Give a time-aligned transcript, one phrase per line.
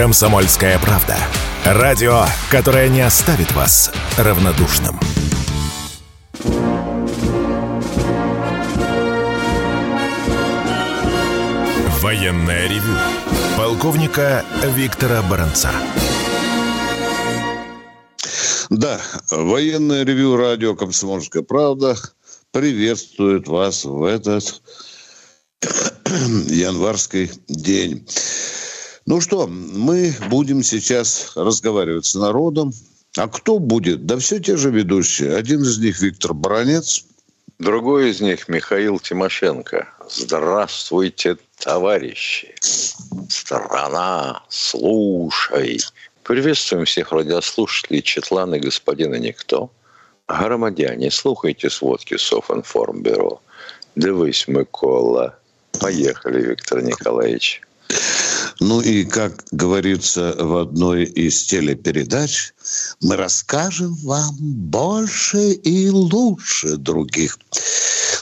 [0.00, 1.14] Комсомольская правда.
[1.62, 4.98] Радио, которое не оставит вас равнодушным.
[12.00, 12.96] Военное ревю
[13.58, 14.42] полковника
[14.74, 15.70] Виктора Баранца.
[18.70, 18.98] Да,
[19.30, 21.94] военное ревю радио «Комсомольская правда»
[22.52, 24.62] приветствует вас в этот
[26.48, 28.06] январский день.
[29.06, 32.72] Ну что, мы будем сейчас разговаривать с народом.
[33.16, 34.06] А кто будет?
[34.06, 35.34] Да все те же ведущие.
[35.34, 37.04] Один из них Виктор Баранец.
[37.58, 39.88] Другой из них Михаил Тимошенко.
[40.08, 42.54] Здравствуйте, товарищи.
[43.28, 45.80] Страна, слушай.
[46.22, 49.70] Приветствуем всех радиослушателей Четлана господина Никто.
[50.28, 53.42] Громадяне, слухайте сводки Софинформбюро.
[53.96, 55.36] Дивись, Микола.
[55.80, 57.62] Поехали, Виктор Николаевич.
[58.60, 62.52] Ну и, как говорится в одной из телепередач,
[63.00, 67.38] мы расскажем вам больше и лучше других.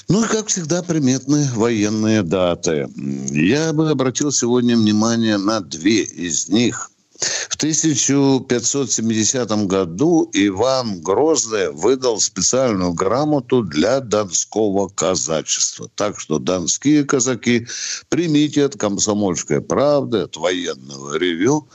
[0.09, 2.89] Ну и, как всегда, приметны военные даты.
[3.31, 12.20] Я бы обратил сегодня внимание на две из них– в 1570 году Иван Грозный выдал
[12.20, 15.91] специальную грамоту для донского казачества.
[15.97, 17.66] Так что донские казаки,
[18.08, 21.66] примите от комсомольской правды, от военного ревю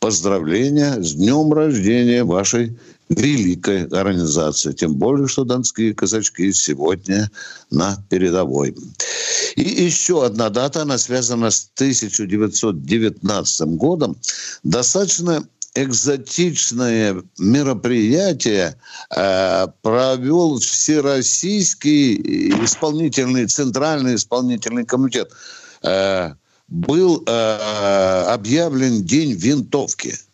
[0.00, 2.76] поздравления с днем рождения вашей
[3.08, 4.72] великой организации.
[4.72, 7.30] Тем более, что донские казачки сегодня
[7.70, 8.74] на передовой.
[9.56, 14.16] И еще одна дата, она связана с 1919 годом.
[14.62, 18.76] Достаточно экзотичное мероприятие
[19.14, 25.30] э, провел Всероссийский исполнительный, Центральный исполнительный комитет.
[25.82, 26.32] Э,
[26.68, 30.18] был э, объявлен День винтовки–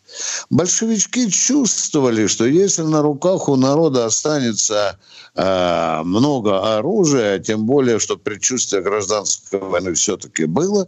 [0.49, 4.97] Большевички чувствовали, что если на руках у народа останется
[5.35, 10.87] э, много оружия, тем более, что предчувствие гражданской войны все-таки было,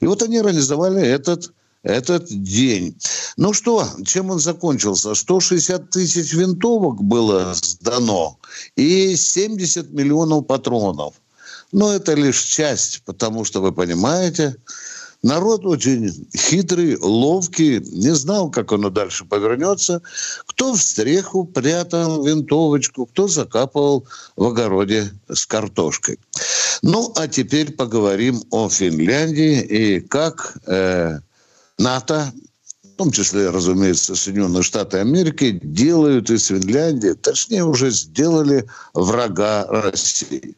[0.00, 1.52] и вот они организовали этот
[1.86, 2.96] этот день.
[3.36, 5.14] Ну что, чем он закончился?
[5.14, 8.38] 160 тысяч винтовок было сдано
[8.74, 11.14] и 70 миллионов патронов.
[11.72, 14.56] Но это лишь часть, потому что, вы понимаете,
[15.22, 20.02] Народ очень хитрый, ловкий, не знал, как оно дальше повернется.
[20.46, 24.06] Кто в стреху прятал винтовочку, кто закапывал
[24.36, 26.18] в огороде с картошкой.
[26.82, 31.18] Ну, а теперь поговорим о Финляндии и как э,
[31.78, 32.32] НАТО
[32.82, 40.56] в том числе, разумеется, Соединенные Штаты Америки, делают из Финляндии, точнее уже сделали врага России.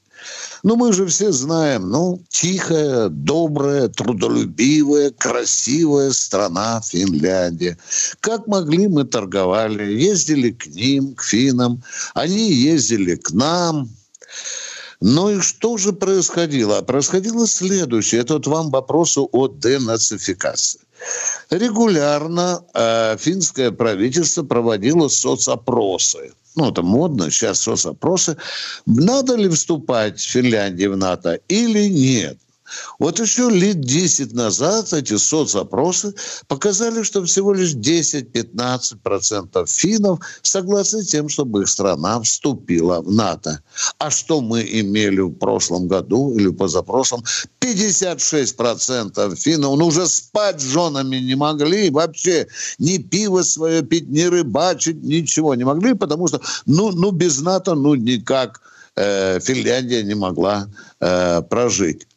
[0.62, 7.78] Ну, мы же все знаем, ну, тихая, добрая, трудолюбивая, красивая страна Финляндия.
[8.20, 11.82] Как могли, мы торговали, ездили к ним, к финнам,
[12.14, 13.88] они ездили к нам.
[15.00, 16.82] Ну и что же происходило?
[16.82, 18.20] Происходило следующее.
[18.20, 20.80] Это вот вам вопросу о денацификации.
[21.50, 28.36] Регулярно э, финское правительство проводило соцопросы ну, это модно, сейчас соцопросы,
[28.84, 32.36] надо ли вступать Финляндии в НАТО или нет.
[32.98, 36.14] Вот еще лет 10 назад эти соцопросы
[36.46, 43.62] показали, что всего лишь 10-15% финнов согласны тем, чтобы их страна вступила в НАТО.
[43.98, 47.24] А что мы имели в прошлом году или позапрошлом?
[47.60, 52.46] 56% финнов ну, уже спать с женами не могли, вообще
[52.78, 57.74] ни пиво свое пить, ни рыбачить, ничего не могли, потому что ну, ну без НАТО
[57.74, 58.60] ну никак
[58.96, 60.68] э, Финляндия не могла
[61.00, 62.07] э, прожить.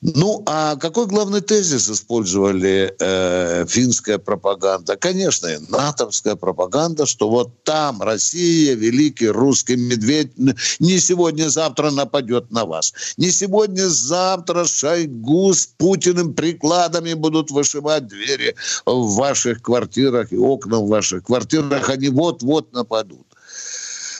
[0.00, 4.96] Ну, а какой главный тезис использовали э, финская пропаганда?
[4.96, 10.30] Конечно, натовская пропаганда, что вот там Россия, великий русский медведь,
[10.78, 12.92] не сегодня-завтра нападет на вас.
[13.16, 18.54] Не сегодня-завтра Шойгу с Путиным прикладами будут вышивать двери
[18.86, 21.90] в ваших квартирах и окна в ваших квартирах.
[21.90, 23.26] Они вот-вот нападут.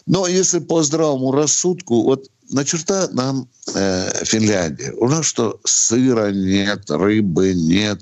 [0.06, 4.92] Но если по здравому рассудку, вот на черта нам э, Финляндия.
[4.92, 8.00] У нас что, сыра нет, рыбы нет,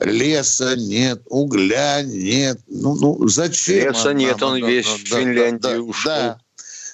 [0.00, 2.60] леса нет, угля нет.
[2.68, 3.92] Ну, ну зачем?
[3.92, 6.12] Леса нет, он весь да, в Финляндии да, ушел.
[6.12, 6.40] Да.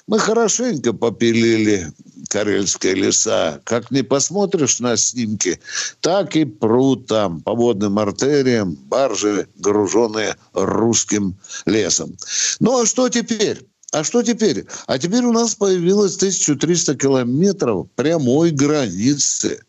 [0.07, 1.91] Мы хорошенько попилили
[2.29, 3.59] карельские леса.
[3.63, 5.59] Как не посмотришь на снимки,
[5.99, 11.35] так и пруд там по водным артериям, баржи, груженные русским
[11.65, 12.15] лесом.
[12.59, 13.65] Ну а что теперь?
[13.91, 14.65] А что теперь?
[14.87, 19.59] А теперь у нас появилось 1300 километров прямой границы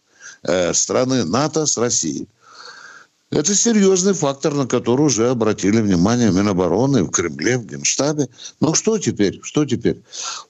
[0.42, 2.28] э, страны НАТО с Россией.
[3.30, 8.28] Это серьезный фактор, на который уже обратили внимание Минобороны в Кремле, в Генштабе.
[8.60, 9.40] Ну что теперь?
[9.42, 10.00] Что теперь?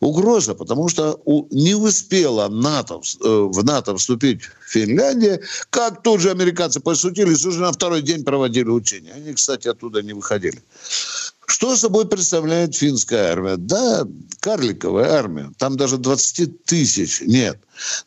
[0.00, 1.18] Угроза, потому что
[1.50, 5.40] не успела НАТО, э, в НАТО вступить Финляндия,
[5.70, 9.12] как тут же американцы посутились, уже на второй день проводили учения.
[9.14, 10.62] Они, кстати, оттуда не выходили.
[11.46, 13.56] Что собой представляет финская армия?
[13.56, 14.06] Да,
[14.40, 15.52] карликовая армия.
[15.58, 17.58] Там даже 20 тысяч нет.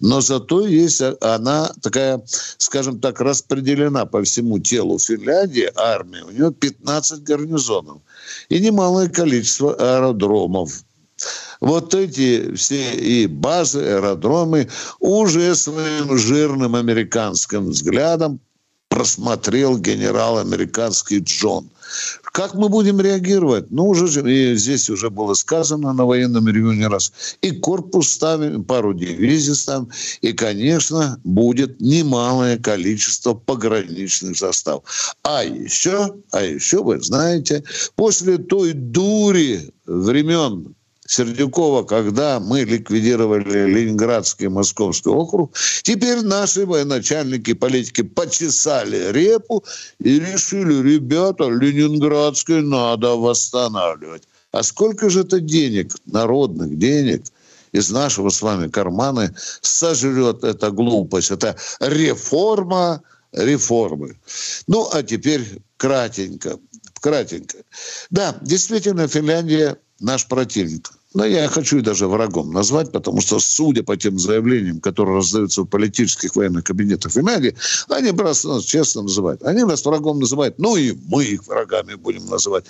[0.02, 2.22] Но зато есть она такая,
[2.58, 6.24] скажем так, распределена по всему телу Финляндии армия.
[6.24, 8.02] У нее 15 гарнизонов
[8.50, 10.84] и немалое количество аэродромов.
[11.62, 14.70] Вот эти все и базы, аэродромы
[15.00, 18.40] уже своим жирным американским взглядом
[18.90, 21.70] просмотрел генерал американский Джон.
[22.32, 23.72] Как мы будем реагировать?
[23.72, 27.12] Ну, уже и здесь уже было сказано на военном регионе раз.
[27.42, 29.90] И корпус ставим, пару дивизий ставим.
[30.22, 34.84] И, конечно, будет немалое количество пограничных застав.
[35.24, 37.64] А еще, а еще, вы знаете,
[37.96, 40.76] после той дури времен
[41.10, 49.64] Сердюкова, когда мы ликвидировали Ленинградский и Московский округ, теперь наши военачальники, политики почесали репу
[50.00, 54.28] и решили, ребята, Ленинградский надо восстанавливать.
[54.52, 57.24] А сколько же это денег, народных денег,
[57.72, 63.02] из нашего с вами кармана сожрет эта глупость, это реформа
[63.32, 64.16] реформы.
[64.68, 66.60] Ну, а теперь кратенько,
[67.02, 67.58] кратенько.
[68.12, 70.92] Да, действительно, Финляндия наш противник.
[71.14, 75.64] Но я хочу и даже врагом назвать, потому что, судя по тем заявлениям, которые раздаются
[75.64, 77.56] в политических военных кабинетах Финляндии,
[77.90, 79.44] они просто нас честно называют.
[79.44, 82.66] Они нас врагом называют, ну и мы их врагами будем называть.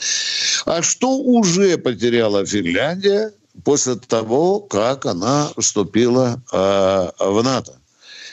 [0.66, 3.34] А что уже потеряла Финляндия
[3.66, 7.76] после того, как она вступила э, в НАТО?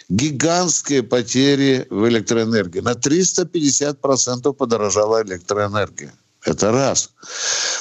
[0.08, 2.78] Гигантские потери в электроэнергии.
[2.78, 6.14] На 350% подорожала электроэнергия.
[6.46, 7.10] Это раз.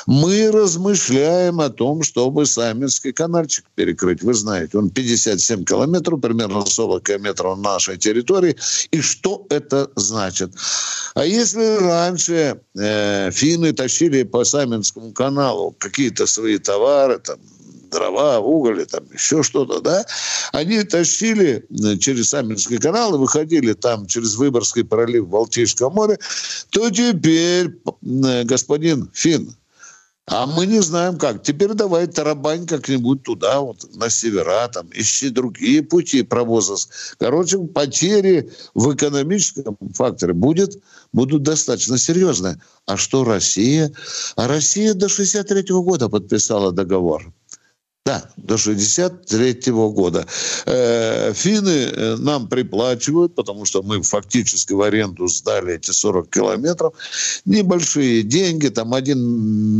[0.07, 4.23] Мы размышляем о том, чтобы Саминский канальчик перекрыть.
[4.23, 8.55] Вы знаете, он 57 километров, примерно 40 километров нашей территории.
[8.89, 10.51] И что это значит?
[11.13, 17.37] А если раньше э, финны тащили по Саминскому каналу какие-то свои товары, там,
[17.89, 20.05] дрова, уголь, там еще что-то, да,
[20.51, 26.19] они тащили э, через Саминский канал и выходили там через Выборгский пролив Балтийское море,
[26.69, 29.55] то теперь э, господин Фин,
[30.27, 31.43] а мы не знаем как.
[31.43, 36.75] Теперь давай тарабань как-нибудь туда, вот на севера, там, ищи другие пути провоза.
[37.19, 40.81] Короче, потери в экономическом факторе будет,
[41.13, 42.59] будут достаточно серьезные.
[42.87, 43.91] А что Россия?
[44.35, 47.31] А Россия до 63 года подписала договор.
[48.05, 50.27] Да, до 63 года.
[50.67, 56.93] Э, финны э, нам приплачивают, потому что мы фактически в аренду сдали эти 40 километров.
[57.45, 59.17] Небольшие деньги, там 1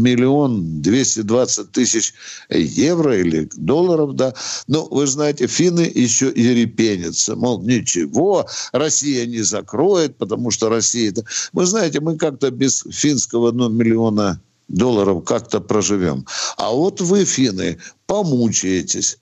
[0.02, 2.16] миллион 220 тысяч
[2.50, 4.34] евро или долларов, да.
[4.68, 7.36] Но вы знаете, финны еще и репенятся.
[7.36, 11.14] Мол, ничего, Россия не закроет, потому что Россия...
[11.54, 16.26] Вы знаете, мы как-то без финского ну, миллиона долларов как-то проживем.
[16.58, 17.78] А вот вы, финны,
[18.08, 19.18] помучаетесь.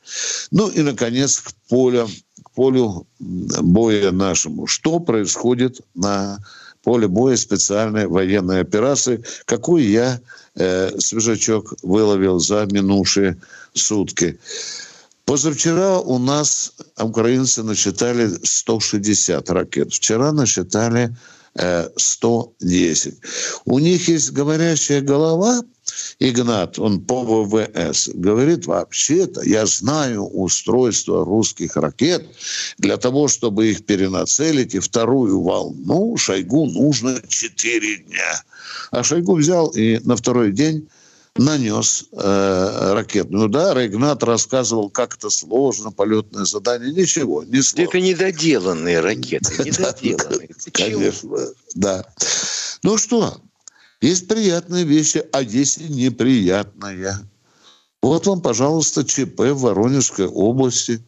[0.51, 2.10] Ну и, наконец, к полю,
[2.44, 4.68] к полю боя нашему.
[4.68, 6.40] Что происходит на
[6.84, 10.20] поле боя специальной военной операции, какой я
[10.56, 13.38] э, свежачок выловил за минувшие
[13.74, 14.39] сутки.
[15.25, 19.94] Позавчера у нас украинцы насчитали 160 ракет.
[19.94, 21.15] Вчера насчитали
[21.55, 23.15] 110.
[23.65, 25.62] У них есть говорящая голова,
[26.19, 32.25] Игнат, он по ВВС, говорит, вообще-то я знаю устройство русских ракет.
[32.77, 38.43] Для того, чтобы их перенацелить и вторую волну, Шойгу нужно 4 дня.
[38.91, 40.88] А Шойгу взял и на второй день
[41.36, 43.78] нанес э, ракетный удар.
[43.86, 46.94] Игнат рассказывал, как это сложно, полетное задание.
[46.94, 47.90] Ничего, не сложно.
[47.90, 50.50] Это недоделанные ракеты, недоделанные.
[50.72, 51.38] Конечно,
[51.75, 52.06] да.
[52.84, 53.38] Ну что,
[54.02, 57.20] есть приятные вещи, а есть и неприятные.
[58.02, 61.02] Вот вам, пожалуйста, ЧП в Воронежской области.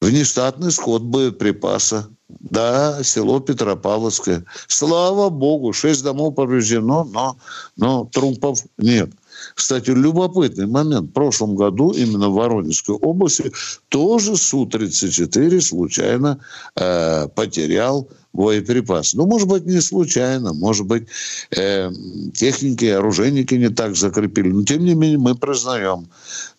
[0.00, 2.08] Внештатный сход боеприпаса.
[2.28, 4.44] Да, село Петропавловское.
[4.68, 7.36] Слава богу, шесть домов повреждено, но,
[7.76, 9.10] но трупов нет.
[9.54, 11.10] Кстати, любопытный момент.
[11.10, 13.52] В прошлом году именно в Воронежской области
[13.88, 16.38] тоже Су-34 случайно
[16.76, 19.14] э, потерял боеприпас.
[19.14, 21.08] Ну, может быть, не случайно, может быть,
[21.56, 21.90] э,
[22.34, 24.50] техники, оружейники не так закрепили.
[24.50, 26.08] Но, тем не менее, мы признаем,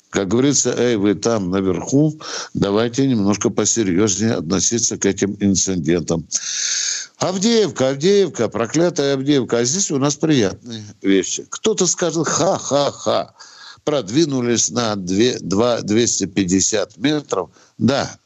[0.09, 2.19] как говорится, эй, вы там наверху,
[2.53, 6.25] давайте немножко посерьезнее относиться к этим инцидентам.
[7.17, 9.59] Авдеевка, Авдеевка, проклятая Авдеевка.
[9.59, 11.45] А здесь у нас приятные вещи.
[11.49, 13.33] Кто-то скажет, ха-ха-ха,
[13.83, 17.49] продвинулись на 2, 2, 250 метров.
[17.77, 18.17] Да,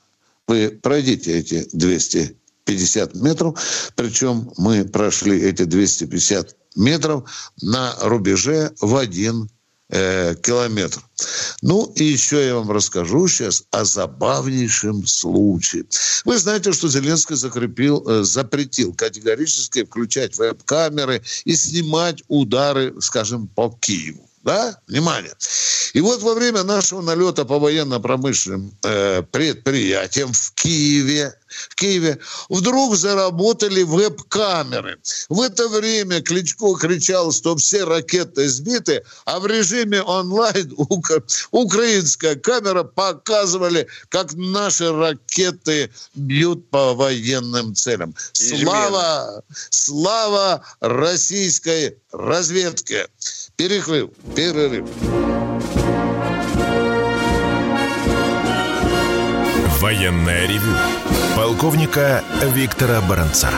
[0.47, 7.29] вы пройдите эти 250 метров, причем мы прошли эти 250 метров
[7.61, 9.49] на рубеже в один
[9.91, 11.01] э, километр.
[11.61, 15.85] Ну, и еще я вам расскажу сейчас о забавнейшем случае.
[16.25, 23.69] Вы знаете, что Зеленский закрепил, э, запретил категорически включать веб-камеры и снимать удары, скажем, по
[23.69, 24.30] Киеву.
[24.43, 24.77] Да?
[24.87, 25.33] Внимание.
[25.93, 31.33] И вот во время нашего налета по военно-промышленным э, предприятиям в Киеве,
[31.69, 32.17] в Киеве
[32.49, 34.99] вдруг заработали веб-камеры.
[35.29, 42.35] В это время Кличко кричал, что все ракеты сбиты, а в режиме онлайн ука- украинская
[42.35, 48.15] камера показывали, как наши ракеты бьют по военным целям.
[48.33, 53.07] Слава, слава российской разведке.
[53.55, 54.09] Перерыв.
[54.35, 54.87] Перерыв.
[59.79, 60.75] Военное ревю
[61.35, 63.49] полковника Виктора Баранца.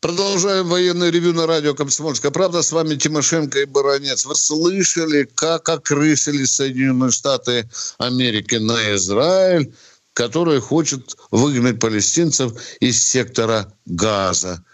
[0.00, 2.62] Продолжаем военное ревю на радио «Комсомольская правда».
[2.62, 4.24] С вами Тимошенко и Баранец.
[4.24, 7.68] Вы слышали, как окрысили Соединенные Штаты
[7.98, 9.74] Америки на Израиль,
[10.12, 14.64] который хочет выгнать палестинцев из сектора Газа.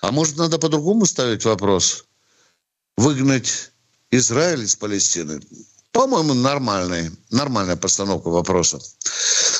[0.00, 2.07] А может, надо по-другому ставить вопрос?
[2.98, 3.70] Выгнать
[4.10, 5.40] Израиль из Палестины?
[5.92, 8.80] По-моему, нормальная, нормальная постановка вопроса.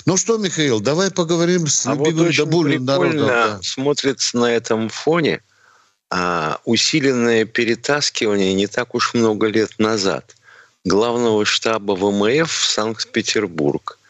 [0.07, 3.11] Ну что, Михаил, давай поговорим с А вот любимым очень до боли народом.
[3.13, 3.61] прикольно да.
[3.63, 5.41] смотрится на этом фоне
[6.11, 10.35] а, усиленное перетаскивание не так уж много лет назад
[10.85, 14.01] главного штаба ВМФ в Санкт-Петербург.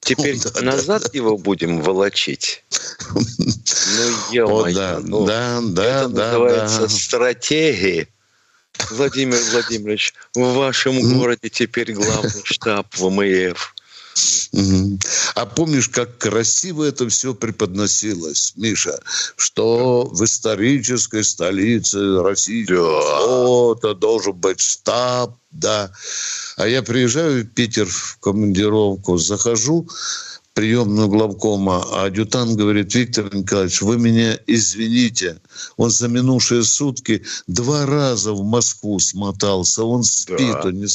[0.00, 2.62] Теперь Да, да, назад его будем волочить.
[3.08, 6.88] Ну, О, ё-моё, да, ну, да, да, это да, называется да.
[8.90, 13.74] Владимир Владимирович, в вашем городе теперь главный штаб ВМФ.
[15.34, 18.98] А помнишь, как красиво это все преподносилось, Миша,
[19.36, 25.92] что в исторической столице России вот, должен быть штаб, да.
[26.56, 29.86] А я приезжаю в Питер в командировку, захожу
[30.56, 35.38] приемную главкома, а адъютант говорит, Виктор Николаевич, вы меня извините,
[35.76, 40.62] он за минувшие сутки два раза в Москву смотался, он спит, Да.
[40.64, 40.86] он не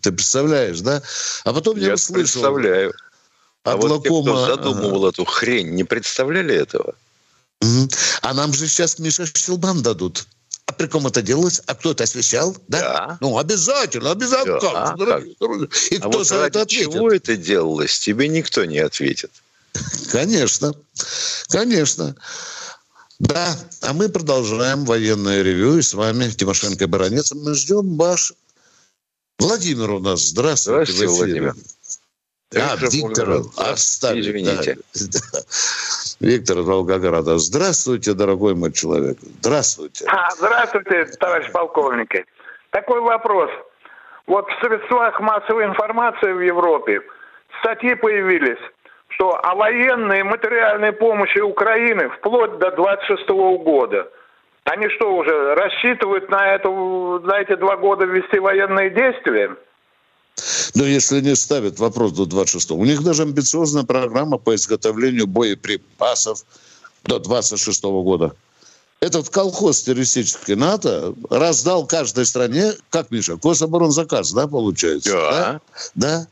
[0.00, 1.02] Ты представляешь, да?
[1.42, 2.94] А потом я, Я услышал представляю.
[3.64, 6.94] А от вот те, кто главкома, задумывал эту хрень, не представляли этого?
[8.22, 10.24] А нам же сейчас, Миша, Щелбан дадут.
[10.70, 11.60] А при ком это делалось?
[11.66, 12.56] А кто это освещал?
[12.68, 12.80] Да?
[12.80, 13.18] Да.
[13.20, 14.60] Ну, обязательно, обязательно.
[14.60, 14.92] Да, Как?
[14.92, 15.66] а Дорогие друзья.
[15.90, 16.92] И А кто вот за это ответит?
[16.92, 19.32] чего это делалось, тебе никто не ответит.
[20.12, 20.72] Конечно,
[21.48, 22.14] конечно.
[23.18, 25.78] Да, а мы продолжаем военное ревю.
[25.78, 27.32] И с вами Тимошенко и Баранец.
[27.32, 28.32] Мы ждем ваш...
[29.40, 30.20] Владимир у нас.
[30.20, 30.92] Здравствуйте.
[30.92, 31.40] Здравствуйте.
[31.40, 31.56] Владимир.
[32.54, 34.24] А, Виктор отставить.
[34.24, 34.78] Извините.
[34.94, 35.42] да.
[36.20, 37.38] Виктор из Волгограда.
[37.38, 39.16] Здравствуйте, дорогой мой человек.
[39.40, 40.04] Здравствуйте.
[40.06, 42.26] А, Здравствуйте, товарищ полковники.
[42.70, 43.50] Такой вопрос.
[44.26, 47.00] Вот в средствах массовой информации в Европе
[47.60, 48.60] статьи появились,
[49.08, 54.08] что о военной и материальной помощи Украины вплоть до 26 года.
[54.64, 59.56] Они что, уже рассчитывают на, эту, на эти два года ввести военные действия?
[60.74, 66.44] Но если не ставят вопрос до 26 у них даже амбициозная программа по изготовлению боеприпасов
[67.04, 68.34] до 26 года.
[69.00, 75.10] Этот колхоз террористический НАТО раздал каждой стране, как, Миша, гособоронзаказ, да, получается?
[75.12, 75.60] Да.
[75.94, 76.26] Да.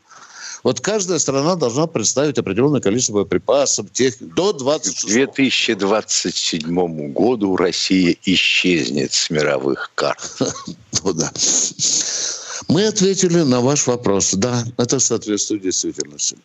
[0.65, 8.17] Вот каждая страна должна представить определенное количество боеприпасов тех, до К 26 2027 году Россия
[8.25, 10.21] исчезнет с мировых карт.
[11.05, 11.31] Ну да.
[12.67, 14.35] Мы ответили на ваш вопрос.
[14.35, 16.37] Да, это соответствует действительности.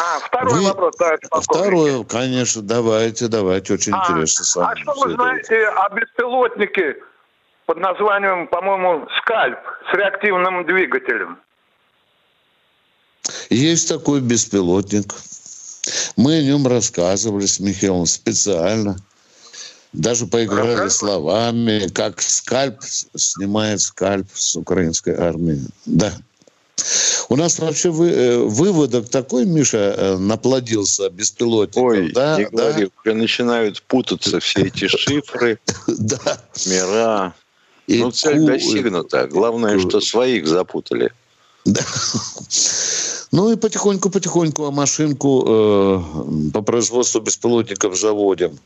[0.00, 1.60] А, второй Вы- вопрос, товарищ полковник.
[1.62, 3.74] Второе, конечно, давайте, давайте.
[3.74, 6.96] Очень А, интересно с а что вы знаете о беспилотнике
[7.66, 9.58] под названием, по-моему, «Скальп»
[9.90, 11.38] с реактивным двигателем?
[13.50, 15.14] Есть такой беспилотник.
[16.16, 18.96] Мы о нем рассказывали с Михаилом специально.
[19.92, 20.88] Даже поиграли Рассказывали?
[20.90, 22.80] словами, как скальп
[23.16, 25.60] снимает скальп с украинской армии.
[25.84, 26.12] Да.
[27.28, 31.82] У нас вообще вы- э, выводок такой, Миша, э, наплодился беспилотников.
[31.82, 36.40] Ой, да, не да, говори, уже начинают путаться все эти шифры, да.
[36.66, 37.34] мира.
[37.86, 39.26] И Ну, цель ку- достигнута.
[39.26, 41.12] Главное, что своих запутали.
[41.64, 41.82] Да.
[43.32, 48.58] Ну и потихоньку-потихоньку а машинку э, по производству беспилотников заводим.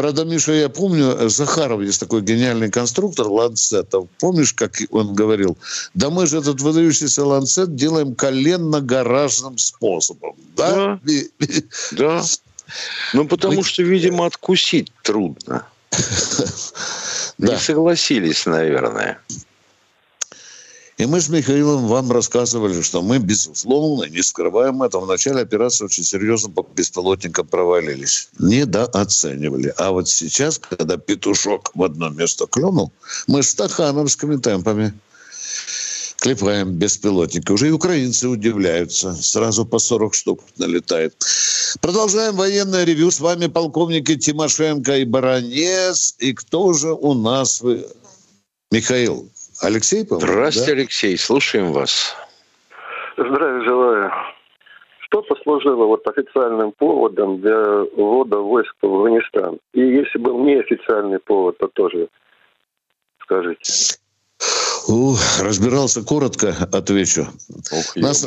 [0.00, 4.08] Правда, Миша, я помню, Захаров есть такой гениальный конструктор ланцетов.
[4.18, 5.58] Помнишь, как он говорил?
[5.92, 10.36] Да мы же этот выдающийся ланцет делаем коленно-гаражным способом.
[10.56, 10.98] Да?
[11.02, 11.22] Да.
[11.92, 12.22] да.
[13.12, 15.66] Ну, потому что, видимо, откусить трудно.
[17.36, 19.18] Не согласились, наверное.
[21.00, 24.98] И мы с Михаилом вам рассказывали, что мы, безусловно, не скрываем это.
[24.98, 28.28] В начале операции очень серьезно по беспилотникам провалились.
[28.38, 29.72] Недооценивали.
[29.78, 32.92] А вот сейчас, когда петушок в одно место клюнул,
[33.26, 34.92] мы стахановскими темпами
[36.18, 37.50] клепаем беспилотники.
[37.50, 39.14] Уже и украинцы удивляются.
[39.14, 41.14] Сразу по 40 штук налетает.
[41.80, 43.10] Продолжаем военное ревю.
[43.10, 46.14] С вами полковники Тимошенко и Баранец.
[46.18, 47.62] И кто же у нас?
[47.62, 47.86] Вы?
[48.70, 49.28] Михаил,
[49.60, 50.80] Алексей, по Здравствуйте, да?
[50.80, 51.18] Алексей.
[51.18, 52.16] Слушаем вас.
[53.16, 54.10] Здравия желаю.
[55.00, 59.58] Что послужило вот официальным поводом для ввода войск в Афганистан?
[59.74, 62.08] И если был неофициальный повод, то тоже
[63.22, 63.98] скажите.
[64.88, 67.26] У, разбирался коротко, отвечу.
[67.70, 68.26] Ох, нас,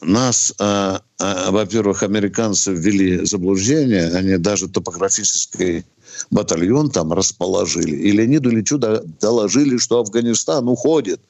[0.00, 5.84] нас а, а, во-первых, американцы ввели заблуждение, они даже топографической
[6.30, 7.96] батальон там расположили.
[7.96, 11.20] И Леониду Ильичу доложили, что Афганистан уходит.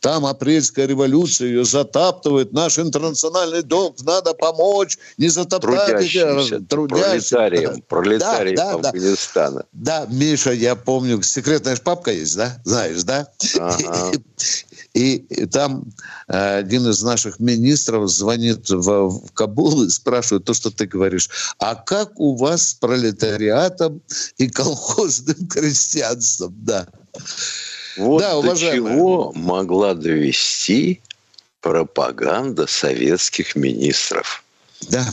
[0.00, 2.52] Там апрельская революция ее затаптывает.
[2.52, 7.36] Наш интернациональный долг надо помочь, не затоптать трудящимся, эти трудящимся.
[7.36, 9.64] Пролетариям, пролетариям да, да, Афганистана.
[9.72, 10.06] Да.
[10.06, 12.60] да, Миша, я помню, секретная папка есть, да?
[12.64, 13.28] Знаешь, да?
[13.58, 14.12] Ага.
[14.94, 15.84] И, и там
[16.28, 21.28] э, один из наших министров звонит в, в Кабул и спрашивает то, что ты говоришь.
[21.58, 24.00] А как у вас с пролетариатом
[24.38, 26.54] и колхозным крестьянством?
[26.58, 26.86] Да.
[27.96, 31.00] Вот да, до чего могла довести
[31.60, 34.44] пропаганда советских министров.
[34.90, 35.04] Да.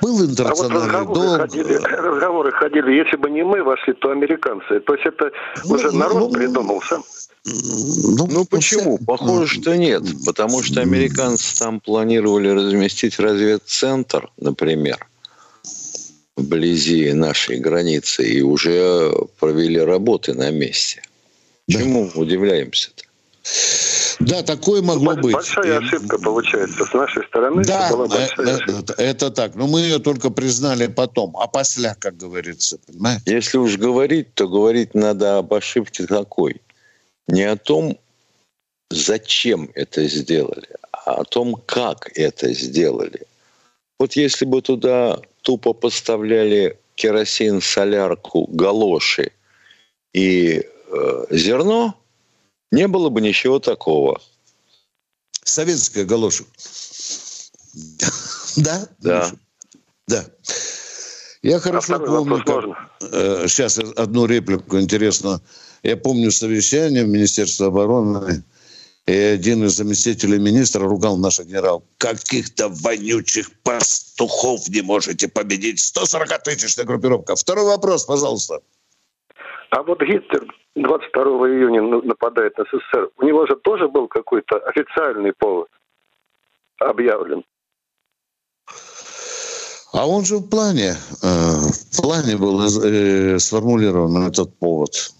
[0.00, 1.40] Был интернациональный а вот разговоры долг.
[1.40, 4.80] Ходили, разговоры ходили, если бы не мы вошли, то американцы.
[4.80, 5.30] То есть это
[5.64, 7.04] ну, уже народ ну, придумал сам.
[7.44, 8.98] Ну, ну почему?
[8.98, 10.02] Похоже, что нет.
[10.24, 15.06] Потому что американцы там планировали разместить разведцентр, например,
[16.36, 21.02] вблизи нашей границы, и уже провели работы на месте.
[21.68, 21.78] Да.
[21.78, 23.04] Чему удивляемся-то?
[24.20, 25.34] Да, такое могло быть.
[25.34, 27.62] Большая ошибка получается с нашей стороны.
[27.64, 29.54] Да, это, это, это так.
[29.54, 33.22] Но мы ее только признали потом, а после, как говорится, понимаете?
[33.26, 36.62] Если уж говорить, то говорить надо об ошибке какой
[37.28, 37.98] не о том,
[38.90, 43.26] зачем это сделали, а о том, как это сделали.
[43.98, 49.32] Вот если бы туда тупо поставляли керосин, солярку, галоши
[50.12, 51.94] и э, зерно,
[52.70, 54.20] не было бы ничего такого.
[55.44, 56.44] Советская галоша.
[58.56, 58.88] Да?
[59.00, 59.32] Да.
[60.06, 60.24] Да.
[61.42, 62.64] Я хорошо помню, как,
[63.12, 65.42] э, сейчас одну реплику интересно
[65.84, 68.42] я помню совещание в Министерстве обороны,
[69.06, 71.82] и один из заместителей министра ругал наших генералов.
[71.98, 75.78] Каких-то вонючих пастухов не можете победить.
[75.78, 77.36] 140-тысячная группировка.
[77.36, 78.60] Второй вопрос, пожалуйста.
[79.70, 83.10] А вот Гитлер 22 июня нападает на СССР.
[83.18, 85.68] У него же тоже был какой-то официальный повод
[86.78, 87.44] объявлен.
[89.92, 95.12] А он же в плане, э, в плане был э, сформулирован этот повод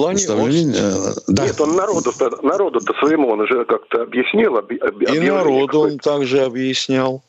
[0.00, 0.28] плане...
[0.30, 0.74] Он...
[0.74, 1.46] Э, да.
[1.46, 4.56] Нет, он народу-то, народу-то своему он уже как-то объяснил.
[4.56, 7.22] Об, об, И народу он также объяснял,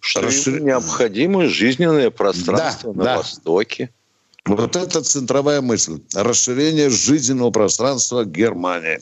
[0.00, 0.60] что Расшир...
[0.60, 3.16] необходимо жизненное пространство да, на да.
[3.18, 3.90] Востоке.
[4.46, 6.00] Вот это центровая мысль.
[6.14, 9.00] Расширение жизненного пространства Германии.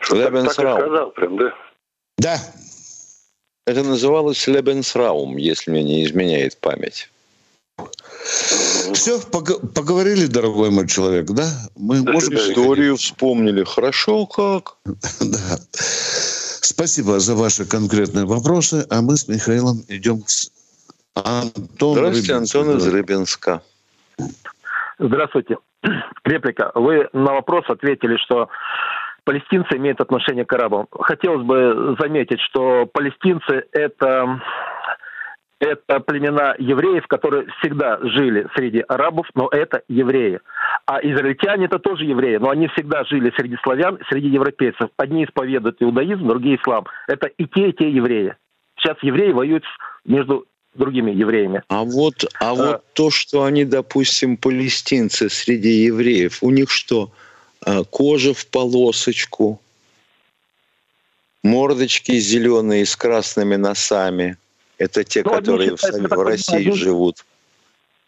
[0.00, 1.54] Что так, так сказал прям, да?
[2.18, 2.38] Да.
[3.66, 7.10] Это называлось Лебенсраум, если мне не изменяет память.
[8.94, 11.48] Все, поговорили, дорогой мой человек, да?
[11.76, 13.64] Мы да, можем историю вспомнили.
[13.64, 14.76] Хорошо, как?
[14.84, 15.58] да.
[15.70, 20.28] Спасибо за ваши конкретные вопросы, а мы с Михаилом идем к
[21.14, 22.56] Антону Здравствуйте, Рыбинск.
[22.56, 23.62] Антон из Рыбинска.
[24.98, 25.58] Здравствуйте.
[26.24, 26.72] Реплика.
[26.74, 28.48] Вы на вопрос ответили, что
[29.24, 30.86] палестинцы имеют отношение к арабам.
[30.90, 34.40] Хотелось бы заметить, что палестинцы– это
[35.60, 40.40] это племена евреев, которые всегда жили среди арабов, но это евреи.
[40.86, 44.90] А израильтяне это тоже евреи, но они всегда жили среди славян, среди европейцев.
[44.96, 46.86] Одни исповедуют иудаизм, другие ислам.
[47.08, 48.34] Это и те, и те евреи.
[48.78, 49.64] Сейчас евреи воюют
[50.04, 51.62] между другими евреями.
[51.68, 57.10] А вот, а, а вот то, что они, допустим, палестинцы среди евреев, у них что,
[57.66, 59.60] а, кожа в полосочку,
[61.42, 64.36] мордочки зеленые с красными носами–
[64.78, 67.24] это те, ну, которые в, в России живут.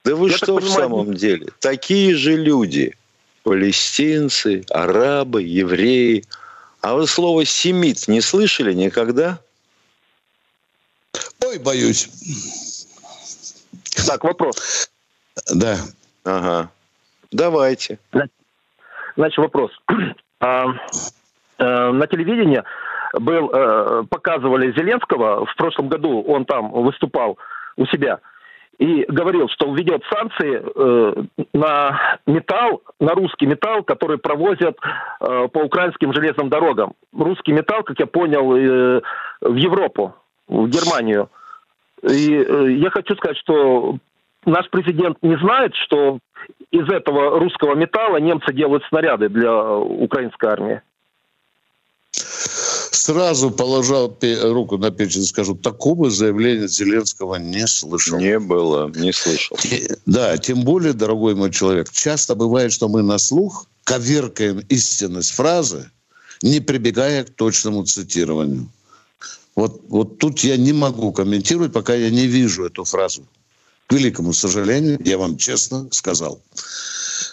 [0.04, 1.48] Да вы Я что в понимаю, самом деле?
[1.58, 2.94] Такие же люди.
[3.42, 6.24] Палестинцы, арабы, евреи.
[6.80, 9.40] А вы слово «семит» не слышали никогда?
[11.44, 12.08] Ой, боюсь.
[14.06, 14.88] Так, вопрос.
[15.52, 15.78] Да.
[16.24, 16.70] Ага.
[17.30, 17.98] Давайте.
[19.16, 19.72] Значит, вопрос.
[20.42, 20.68] А,
[21.58, 22.62] э, на телевидении
[23.14, 27.38] был, э, показывали Зеленского, в прошлом году он там выступал
[27.76, 28.20] у себя,
[28.78, 34.78] и говорил, что введет санкции э, на металл, на русский металл, который провозят
[35.18, 36.94] по украинским железным дорогам.
[37.16, 39.02] Русский металл, как я понял,
[39.42, 40.14] в Европу,
[40.48, 41.28] в Германию.
[42.02, 43.98] И я хочу сказать, что
[44.46, 46.18] наш президент не знает, что
[46.70, 50.82] из этого русского металла немцы делают снаряды для украинской армии?
[53.10, 54.08] Сразу положа
[54.42, 58.20] руку на печень, скажу, такого заявления Зеленского не слышал.
[58.20, 59.58] Не было, не слышал.
[60.06, 65.90] Да, тем более, дорогой мой человек, часто бывает, что мы на слух коверкаем истинность фразы,
[66.42, 68.68] не прибегая к точному цитированию.
[69.56, 73.26] Вот, вот тут я не могу комментировать, пока я не вижу эту фразу
[73.90, 76.40] к великому сожалению, я вам честно сказал.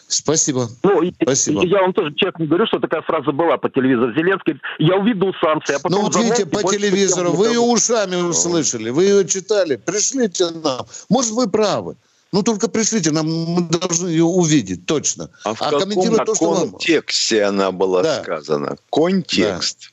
[0.08, 0.70] Спасибо.
[0.84, 1.66] Ну, Спасибо.
[1.66, 4.14] Я вам тоже честно говорю, что такая фраза была по телевизору.
[4.14, 6.00] Зеленский, я увидел санкции, а потом...
[6.00, 10.86] Ну, вот видите, по телевизору, вы ее ушами услышали, вы ее читали, пришлите нам.
[11.10, 11.98] Может, вы правы.
[12.32, 15.30] Ну, только пришлите, нам мы должны ее увидеть, точно.
[15.44, 15.90] А в а каком
[16.26, 17.56] то, что контексте вам...
[17.56, 18.22] она была да.
[18.22, 18.78] сказана?
[18.90, 19.92] Контекст.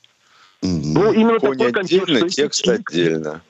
[0.61, 0.69] Да.
[0.69, 3.41] Ну, именно Конь такой отдельно, контекст, текст отдельно.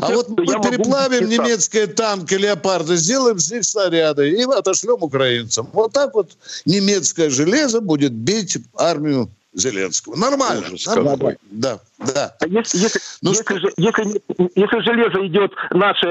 [0.00, 5.68] А вот мы переплавим немецкие танки «Леопарды», сделаем с них снаряды и отошлем украинцам.
[5.72, 6.30] Вот так вот
[6.64, 10.16] немецкое железо будет бить армию Зеленского.
[10.16, 10.66] Нормально.
[10.72, 11.36] Ужас нормально.
[11.50, 12.36] Да, да.
[12.40, 13.70] А если, если, ну, если, что...
[13.76, 14.22] если,
[14.54, 16.06] если железо идет наше,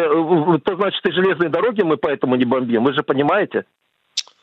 [0.63, 2.83] то значит и железные дороги мы поэтому не бомбим.
[2.85, 3.65] Вы же понимаете?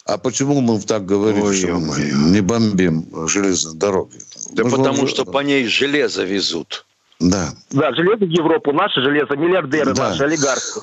[0.04, 1.98] А почему мы так говорим, Ой, что мы
[2.30, 4.18] не бомбим железные дороги?
[4.52, 6.84] Да Может, потому что по ней железо везут.
[7.20, 7.50] Да.
[7.70, 10.10] Да, железо в Европу, наше железо, миллиардеры да.
[10.10, 10.80] наши, олигархи.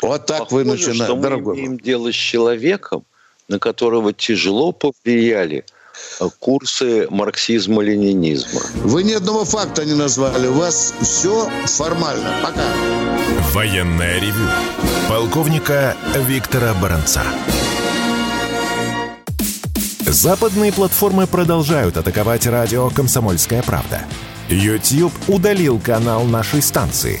[0.00, 1.54] Вот так Похоже, вы начинаете, что дорогой.
[1.54, 3.04] мы имеем дело с человеком,
[3.48, 5.64] на которого тяжело повлияли
[6.20, 8.60] э, курсы марксизма-ленинизма.
[8.76, 10.46] Вы ни одного факта не назвали.
[10.46, 12.30] У вас все формально.
[12.42, 12.64] Пока.
[13.52, 14.46] Военная ревю.
[15.08, 17.22] Полковника Виктора Баранца.
[20.06, 24.00] Западные платформы продолжают атаковать радио «Комсомольская правда».
[24.50, 27.20] YouTube удалил канал нашей станции.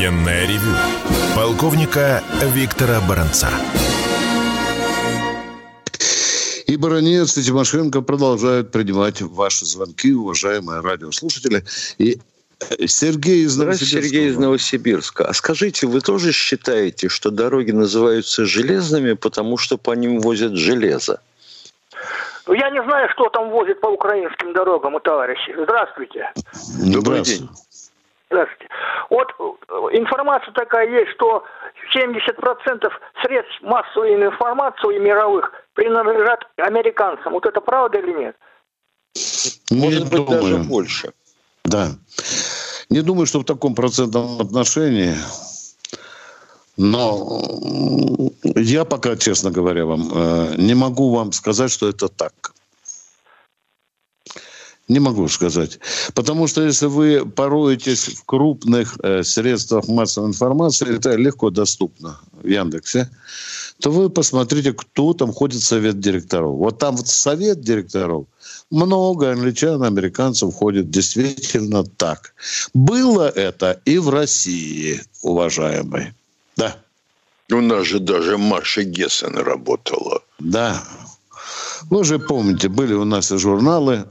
[0.00, 0.72] Военная ревю.
[1.36, 2.22] Полковника
[2.54, 3.48] Виктора Баранца.
[6.66, 11.64] И Баранец, и Тимошенко продолжают принимать ваши звонки, уважаемые радиослушатели.
[11.98, 12.18] И
[12.60, 14.00] э, Сергей из Новосибирска.
[14.00, 15.26] Сергей из Новосибирска.
[15.26, 21.20] А скажите, вы тоже считаете, что дороги называются железными, потому что по ним возят железо?
[22.46, 25.54] Ну, я не знаю, что там возят по украинским дорогам, товарищи.
[25.62, 26.32] Здравствуйте.
[26.90, 27.50] Добрый день.
[28.30, 28.68] Здравствуйте.
[29.10, 31.42] Вот э, информация такая есть, что
[31.92, 32.88] 70%
[33.22, 37.32] средств массовой информации мировых принадлежат американцам.
[37.32, 38.36] Вот это правда или нет?
[39.72, 40.42] Может не быть, думаю.
[40.42, 41.12] даже больше.
[41.64, 41.88] Да.
[42.88, 45.14] Не думаю, что в таком процентном отношении.
[46.76, 52.52] Но я пока, честно говоря, вам э, не могу вам сказать, что это так.
[54.90, 55.78] Не могу сказать.
[56.14, 62.48] Потому что если вы пороетесь в крупных э, средствах массовой информации, это легко доступно в
[62.48, 63.08] Яндексе,
[63.80, 66.56] то вы посмотрите, кто там ходит в совет директоров.
[66.56, 68.26] Вот там вот совет директоров
[68.72, 72.34] много англичан, американцев ходит действительно так.
[72.74, 76.14] Было это и в России, уважаемый.
[76.56, 76.76] Да.
[77.52, 80.20] У нас же даже Маша Гессен работала.
[80.40, 80.82] Да.
[81.90, 84.06] Вы же помните, были у нас и журналы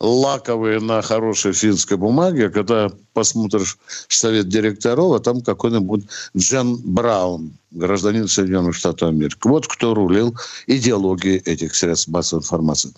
[0.00, 3.78] лаковые на хорошей финской бумаге, когда посмотришь
[4.08, 6.04] совет директоров, а там какой-нибудь
[6.36, 9.38] Джен Браун, гражданин Соединенных Штатов Америки.
[9.44, 10.34] Вот кто рулил
[10.66, 12.90] идеологией этих средств массовой информации.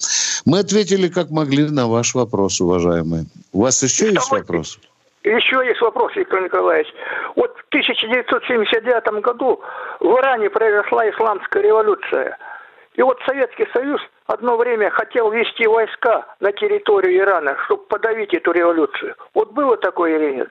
[0.45, 3.27] Мы ответили, как могли, на ваш вопрос, уважаемые.
[3.53, 4.79] У вас еще есть вопрос?
[5.25, 6.89] еще есть вопрос, Виктор Николаевич.
[7.37, 9.61] Вот в 1979 году
[10.01, 12.37] в Иране произошла исламская революция.
[12.95, 18.53] И вот Советский Союз одно время хотел ввести войска на территорию Ирана, чтобы подавить эту
[18.53, 19.17] революцию.
[19.35, 20.49] Вот было такое или нет?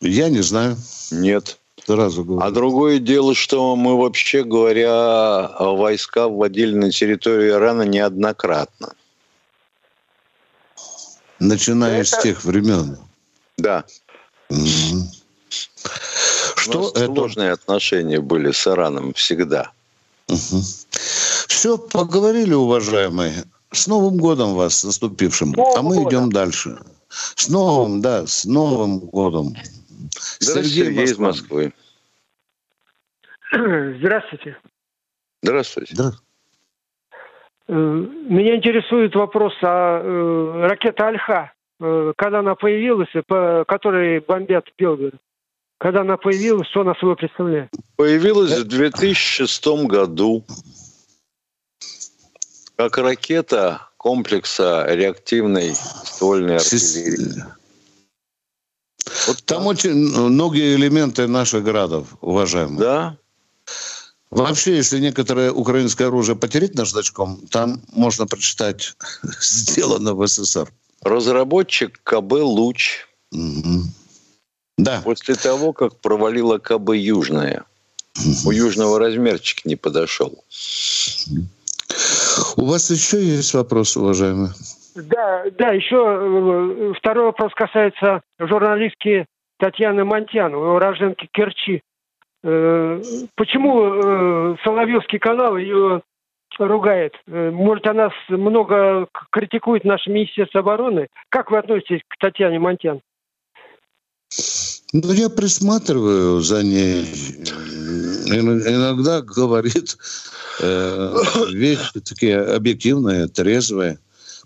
[0.00, 0.76] Я не знаю.
[1.10, 1.58] Нет.
[1.84, 2.46] Сразу говорю.
[2.46, 8.92] А другое дело, что мы вообще говоря, войска вводили на территорию Ирана неоднократно.
[11.38, 12.98] Начиная Это- с тех времен.
[13.56, 13.84] Да.
[14.50, 14.54] У
[16.56, 17.06] Что нас это?
[17.06, 19.72] сложные отношения были с Ираном всегда.
[21.60, 23.44] Все, поговорили, уважаемые.
[23.70, 25.50] С Новым годом вас, с наступившим.
[25.50, 26.08] Новым а мы годом.
[26.08, 26.78] идем дальше.
[27.10, 29.54] С Новым, да, с Новым годом.
[30.38, 31.58] Здравствуйте, Сергей из Москва.
[31.58, 31.72] Москвы.
[33.98, 34.56] Здравствуйте.
[35.42, 35.94] Здравствуйте.
[35.96, 36.12] Да.
[37.68, 41.52] Э, Меня интересует вопрос о э, ракете Альха.
[41.78, 45.20] Э, Когда она появилась, и по которой бомбят Белгород.
[45.76, 47.68] Когда она появилась, что она собой представляет?
[47.96, 50.46] Появилась в 2006 году
[52.80, 57.44] как ракета комплекса реактивной ствольной артиллерии.
[59.26, 62.78] Вот Там очень многие элементы наших градов, уважаемые.
[62.78, 63.16] Да,
[64.30, 68.94] Вообще, если некоторое украинское оружие потереть наждачком, там можно прочитать
[69.40, 70.72] «Сделано в СССР».
[71.02, 73.92] разработчик КБ «Луч» Мгм.
[74.78, 75.02] Да.
[75.04, 77.64] после того, как провалила КБ «Южная».
[78.46, 80.44] У Южного размерчик не подошел.
[82.56, 84.48] У вас еще есть вопрос, уважаемый?
[84.94, 89.26] Да, да, еще э, второй вопрос касается журналистки
[89.58, 91.82] Татьяны Монтян, уроженки Керчи.
[92.42, 93.00] Э,
[93.36, 96.02] Почему э, Соловьевский канал ее
[96.58, 97.14] ругает?
[97.26, 101.06] Может, она много критикует наше Министерство обороны?
[101.28, 103.00] Как вы относитесь к Татьяне Монтян?
[104.92, 107.04] Ну, я присматриваю за ней.
[108.26, 109.96] Ин- Иногда говорит
[110.60, 111.16] э,
[111.52, 113.98] вещи такие объективные, трезвые.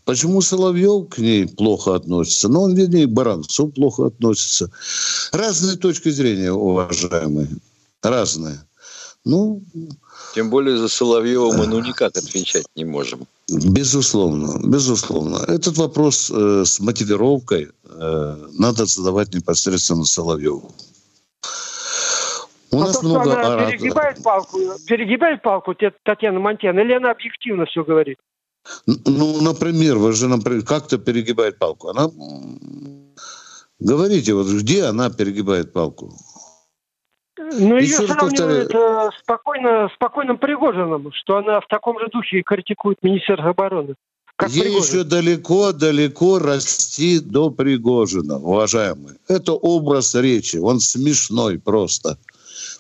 [0.05, 2.49] Почему Соловьев к ней плохо относится?
[2.49, 4.71] Ну, он, вернее, к Баранцу плохо относится.
[5.33, 7.49] Разные точки зрения, уважаемые.
[8.03, 8.61] Разные.
[9.25, 9.63] Ну,
[10.35, 13.27] Тем более за Соловьева мы ну никак отвечать не можем.
[13.49, 15.37] Безусловно, безусловно.
[15.47, 20.73] Этот вопрос э, с мотивировкой э, надо задавать непосредственно Соловьеву.
[22.71, 23.71] У а нас то, что много она ораторов.
[23.71, 28.19] перегибает палку, перегибает палку Татьяна Монтян, или она объективно все говорит?
[28.87, 31.89] Ну, например, вы же например, как-то перегибает палку.
[31.89, 32.11] Она
[33.79, 36.17] говорите, вот где она перегибает палку?
[37.37, 42.99] Ну, ее сравнивают э, спокойно, спокойным Пригожиным, что она в таком же духе и критикует
[43.03, 43.94] Министерство обороны.
[44.37, 44.83] Как Ей Пригожин.
[45.01, 49.16] еще далеко-далеко расти до Пригожина, уважаемые.
[49.29, 52.18] Это образ речи, он смешной просто.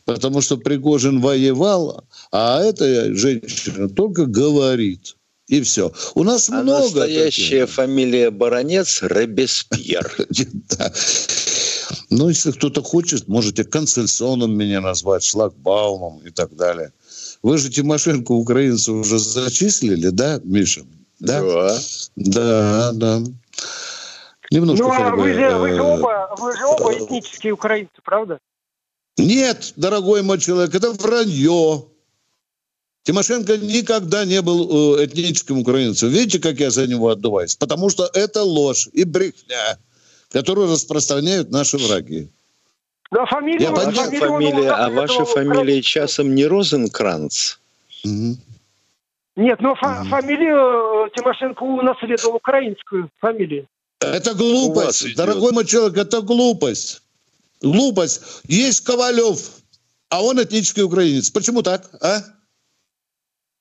[0.04, 5.16] Потому что Пригожин воевал, а эта женщина только говорит.
[5.46, 5.92] И все.
[6.14, 7.74] У нас А много настоящая таких.
[7.74, 10.10] фамилия Баронец Робеспьер.
[12.16, 16.92] Ну, если кто-то хочет, можете концессионным меня назвать, шлагбаумом и так далее.
[17.42, 20.82] Вы же Тимошенко украинцев уже зачислили, да, Миша?
[21.18, 21.42] Да?
[21.42, 21.78] Да.
[22.14, 23.22] Да, да.
[24.52, 27.52] Немножко Ну, а как бы, вы же, вы, же э, оба, вы же оба этнические
[27.52, 28.38] украинцы, правда?
[29.16, 31.86] Нет, дорогой мой человек, это вранье.
[33.02, 36.10] Тимошенко никогда не был э, этническим украинцем.
[36.10, 37.56] Видите, как я за него отдуваюсь?
[37.56, 39.78] Потому что это ложь и брехня,
[40.34, 42.28] которую распространяют наши враги.
[43.12, 47.58] Ну, а фамилия, Я Ваша он фамилия, а ваша фамилия часом не Розенкранц?
[49.36, 53.66] Нет, но фа- фамилию э, Тимошенко унаследовал украинскую фамилию.
[54.00, 55.04] Это глупость.
[55.04, 55.16] идет.
[55.16, 57.02] Дорогой мой человек, это глупость.
[57.62, 58.22] Глупость.
[58.48, 59.38] Есть Ковалев,
[60.08, 61.30] а он этнический украинец.
[61.30, 62.22] Почему так, а?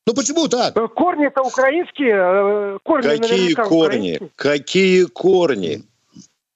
[0.07, 0.75] Ну почему так?
[0.75, 4.15] Э, Корни-то украинские, э, корни Какие корни?
[4.15, 4.29] украинские.
[4.35, 5.83] Какие корни?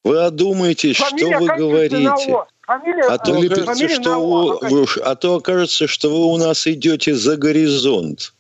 [0.08, 2.36] Вы одумаетесь, что Фамилия вы оканчивается на говорите?
[2.68, 6.68] Фамилия, А то, фамилия на что вы, вы- а то окажется, что вы у нас
[6.68, 8.34] идете за горизонт.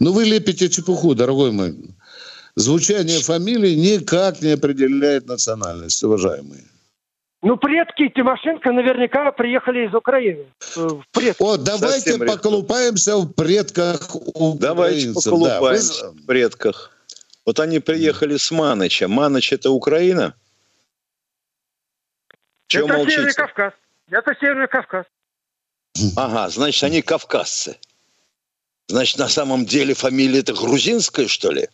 [0.00, 1.74] Ну вы лепите чепуху, дорогой мой.
[2.56, 6.64] Звучание фамилии никак не определяет национальность, уважаемые.
[7.44, 10.44] Ну, предки Тимошенко наверняка приехали из Украины.
[10.76, 11.42] Э, Предки.
[11.42, 14.14] О, давайте Совсем поколупаемся в предках
[14.60, 15.24] Давайте украинцев.
[15.24, 16.91] поколупаемся Да, вы- в предках.
[17.44, 19.08] Вот они приехали с Маныча.
[19.08, 20.34] Маныч– это Украина?
[22.68, 23.42] Чего Это Северный молчите?
[23.42, 23.72] Кавказ.
[24.10, 25.06] Это Северный Кавказ.
[26.16, 27.76] Ага, значит, они кавказцы.
[28.88, 31.68] Значит, на самом деле фамилия это грузинская, что ли?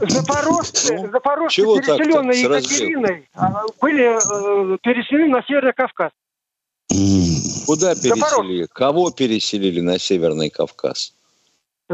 [0.00, 2.40] Запорожцы, запорожцы Чего так-то переселенные?
[2.40, 6.12] Екатериной а, были э, переселены на Северный Кавказ.
[7.66, 8.10] Куда Запорожцы.
[8.10, 8.66] переселили?
[8.72, 11.14] Кого переселили на Северный Кавказ?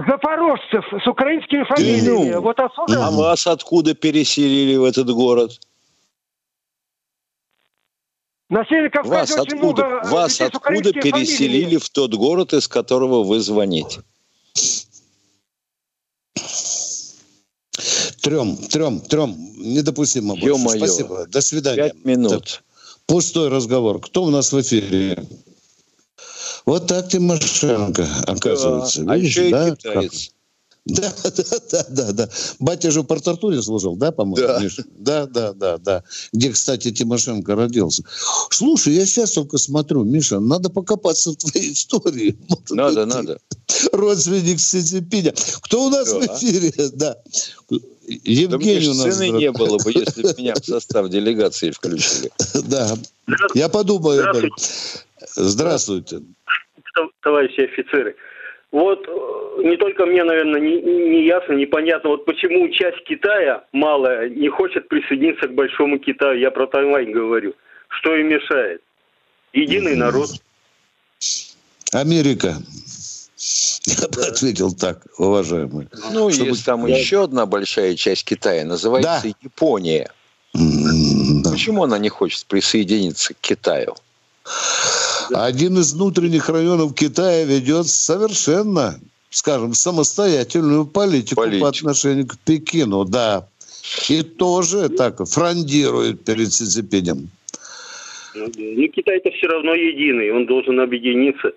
[0.06, 2.34] Запорожцев с украинскими фамилиями.
[2.34, 2.40] ну.
[2.42, 5.58] Вот отсюда А вас откуда переселили в этот город?
[8.50, 11.76] на Северном Вас очень откуда, много вас откуда переселили фамилиями.
[11.78, 14.02] в тот город, из которого вы звоните?
[18.22, 19.36] Трем, трем, трем.
[19.56, 20.78] Недопустимо больше.
[20.78, 21.26] Спасибо.
[21.26, 21.84] До свидания.
[21.90, 22.62] Пять минут.
[23.06, 24.00] Пустой разговор.
[24.00, 25.24] Кто у нас в эфире?
[26.68, 29.02] Вот так Тимошенко, оказывается.
[29.02, 29.12] Да.
[29.12, 29.70] А Видишь, еще и да?
[29.74, 30.30] китаец.
[30.84, 31.30] Да, да,
[31.70, 32.28] да, да, да.
[32.60, 34.46] Батя же в Порт-Артуре служил, да, по-моему?
[34.46, 34.62] Да.
[34.96, 36.04] Да, да, да, да.
[36.32, 38.04] Где, кстати, Тимошенко родился.
[38.50, 42.38] Слушай, я сейчас только смотрю, Миша, надо покопаться в твоей истории.
[42.48, 43.38] Может Надо, быть, надо.
[43.92, 45.34] Родственник Сицепиня.
[45.60, 46.20] Кто у нас Да.
[46.20, 46.72] в эфире?
[46.94, 47.16] Да.
[47.70, 47.76] Да
[48.24, 49.14] Евгений мне у нас.
[49.16, 52.30] цены не было бы, если бы меня в состав делегации включили.
[52.66, 52.96] Да.
[53.54, 54.22] Я подумаю.
[54.22, 54.50] этом.
[55.36, 56.22] Здравствуйте.
[56.96, 58.16] Тов- товарищи офицеры.
[58.70, 64.28] Вот э, не только мне, наверное, не, не ясно, непонятно, вот почему часть Китая малая
[64.28, 66.38] не хочет присоединиться к большому Китаю.
[66.38, 67.54] Я про Тайвань говорю.
[67.88, 68.82] Что им мешает?
[69.54, 70.28] Единый народ.
[71.92, 72.56] Америка.
[73.86, 75.88] Я бы ответил так, уважаемый.
[76.12, 79.32] Ну, Чтобы- есть там еще одна большая часть Китая, называется Да.
[79.40, 80.10] Япония.
[80.52, 81.50] Да.
[81.50, 83.94] Почему она не хочет присоединиться к Китаю?
[85.32, 88.94] Один из внутренних районов Китая ведет совершенно,
[89.30, 91.62] скажем, самостоятельную политику, Политику.
[91.62, 93.46] по отношению к Пекину, да.
[94.08, 97.28] И тоже так фрондирует перед Си Цзиньпинем.
[98.34, 98.46] Ну.
[98.56, 101.52] Ну, Китай-то все равно единый, он должен объединиться.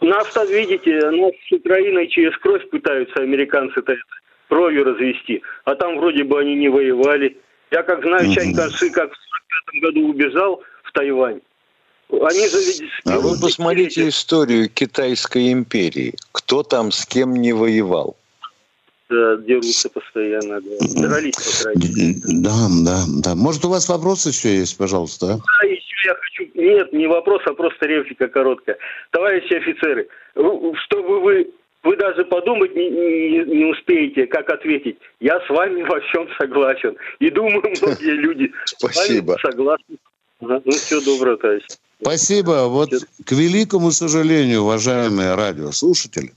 [0.00, 3.96] Нас-то, видите, нас с Украиной через кровь пытаются американцы-то
[4.48, 5.42] кровью развести.
[5.64, 7.36] А там вроде бы они не воевали.
[7.70, 9.16] Я как знаю, Чань Канши как в
[9.72, 11.40] 45 году убежал в Тайвань.
[12.10, 12.82] Они же ведь...
[13.04, 16.14] А вы посмотрите историю Китайской империи.
[16.32, 18.16] Кто там с кем не воевал?
[19.08, 20.70] Да, дерутся постоянно, да.
[21.00, 22.16] Дрались, по крайней.
[22.42, 23.34] Да, да, да.
[23.34, 25.26] Может, у вас вопрос еще есть, пожалуйста?
[25.26, 25.38] а?
[25.38, 26.50] Да, еще я хочу...
[26.54, 28.78] Нет, не вопрос, а просто реплика короткая.
[29.10, 31.50] Товарищи офицеры, чтобы вы...
[31.82, 34.98] Вы даже подумать не, не- не успеете, как ответить.
[35.20, 36.96] Я с вами во всем согласен.
[37.20, 39.38] И думаю, многие люди с вами Спасибо.
[39.40, 39.96] согласны.
[40.40, 41.62] Ну, все доброго, товарищ.
[42.00, 42.66] Спасибо.
[42.68, 42.90] Вот
[43.24, 46.34] к великому сожалению, уважаемые радиослушатели,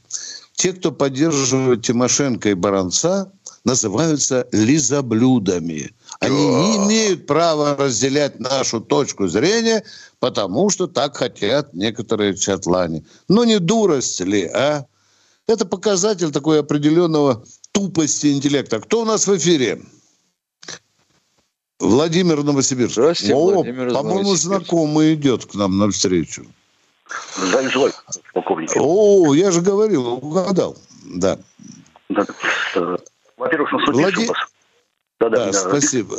[0.54, 3.32] те, кто поддерживают Тимошенко и Баранца,
[3.65, 5.91] называются лизоблюдами.
[6.19, 9.84] Они не имеют права разделять нашу точку зрения,
[10.19, 13.06] потому что так хотят некоторые чатлане.
[13.28, 14.86] Ну не дурость ли, а?
[15.48, 18.80] Это показатель такой определенного тупости интеллекта.
[18.80, 19.82] Кто у нас в эфире?
[21.80, 22.94] Владимир Новосибирск.
[22.94, 26.46] Здравствуйте, О, Владимир по-моему, знакомый идет к нам навстречу.
[27.38, 27.94] Здравия желаю,
[28.34, 28.72] полковник.
[28.76, 30.78] О, я же говорил, угадал.
[31.06, 31.39] Да,
[32.10, 32.26] Да.
[32.76, 32.98] Э,
[33.38, 34.38] Во-первых, наступившим Влади- вас.
[35.20, 36.18] Да, да, да, спасибо.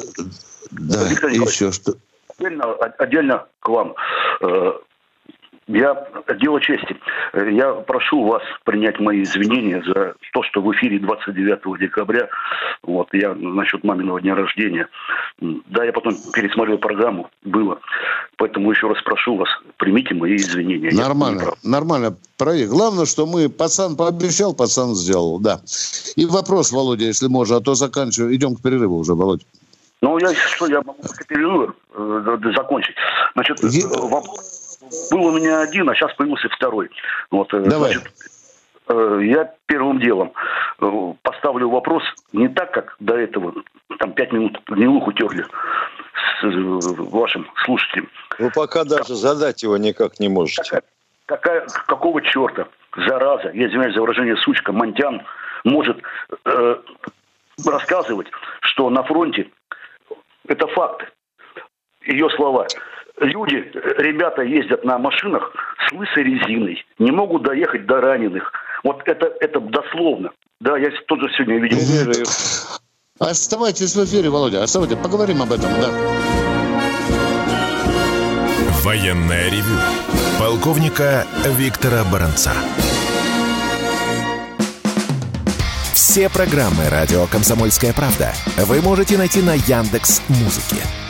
[0.70, 1.50] Да, Николаевич.
[1.50, 1.94] еще что.
[2.38, 3.94] Отдельно, отдельно к вам.
[5.72, 6.06] Я,
[6.40, 6.96] дело чести,
[7.32, 12.28] Э, я прошу вас принять мои извинения за то, что в эфире 29 декабря,
[12.82, 14.88] вот, я насчет маминого дня рождения,
[15.40, 17.78] да, я потом пересмотрел программу, было,
[18.36, 20.90] поэтому еще раз прошу вас, примите мои извинения.
[20.92, 22.16] Нормально, нормально.
[22.36, 22.70] Проект.
[22.70, 25.60] Главное, что мы, пацан пообещал, пацан сделал, да.
[26.16, 28.34] И вопрос, Володя, если можно, а то заканчиваю.
[28.34, 29.44] Идем к перерыву уже, Володя.
[30.00, 32.94] Ну, я что, я могу перерыв э, закончить.
[33.34, 33.68] Значит, э,
[34.08, 34.59] вопрос
[35.10, 36.90] был у меня один, а сейчас появился второй.
[37.30, 37.92] Вот, э, Давай.
[37.94, 38.12] Значит,
[38.88, 40.32] э, я первым делом
[40.80, 43.54] э, поставлю вопрос не так, как до этого,
[43.98, 45.44] там пять минут гнилуху терли
[46.40, 46.44] с
[47.12, 48.08] вашим слушателем.
[48.38, 50.62] Вы пока даже задать его никак не можете.
[50.62, 50.82] Какая,
[51.26, 55.22] какая- какого черта, зараза, я извиняюсь за выражение, сучка, Монтян,
[55.64, 55.98] может
[56.44, 56.76] э,
[57.66, 58.28] рассказывать,
[58.62, 59.50] что на фронте
[60.48, 61.06] это факты.
[62.02, 62.66] Ее слова.
[63.20, 65.52] Люди, ребята ездят на машинах
[65.86, 68.50] с лысой резиной, не могут доехать до раненых.
[68.82, 70.30] Вот это, это дословно.
[70.60, 71.76] Да, я тоже сегодня видел.
[73.18, 74.96] Оставайтесь в эфире, Володя, оставайтесь.
[74.96, 75.90] Поговорим об этом, да.
[78.82, 79.76] Военное ревю
[80.38, 81.26] полковника
[81.58, 82.52] Виктора Баранца.
[85.92, 88.32] Все программы радио Комсомольская правда
[88.64, 91.09] вы можете найти на Яндекс Музыке.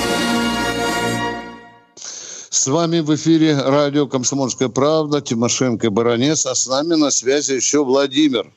[2.61, 7.53] С вами в эфире радио «Комсомольская правда», Тимошенко и Баранец, а с нами на связи
[7.53, 8.53] еще Владимир.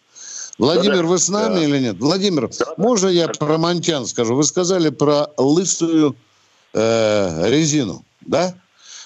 [0.58, 1.64] Владимир, да, вы с нами да.
[1.64, 1.96] или нет?
[1.98, 4.34] Владимир, да, можно я про Монтян скажу?
[4.34, 6.16] Вы сказали про лысую
[6.74, 8.54] э, резину, да?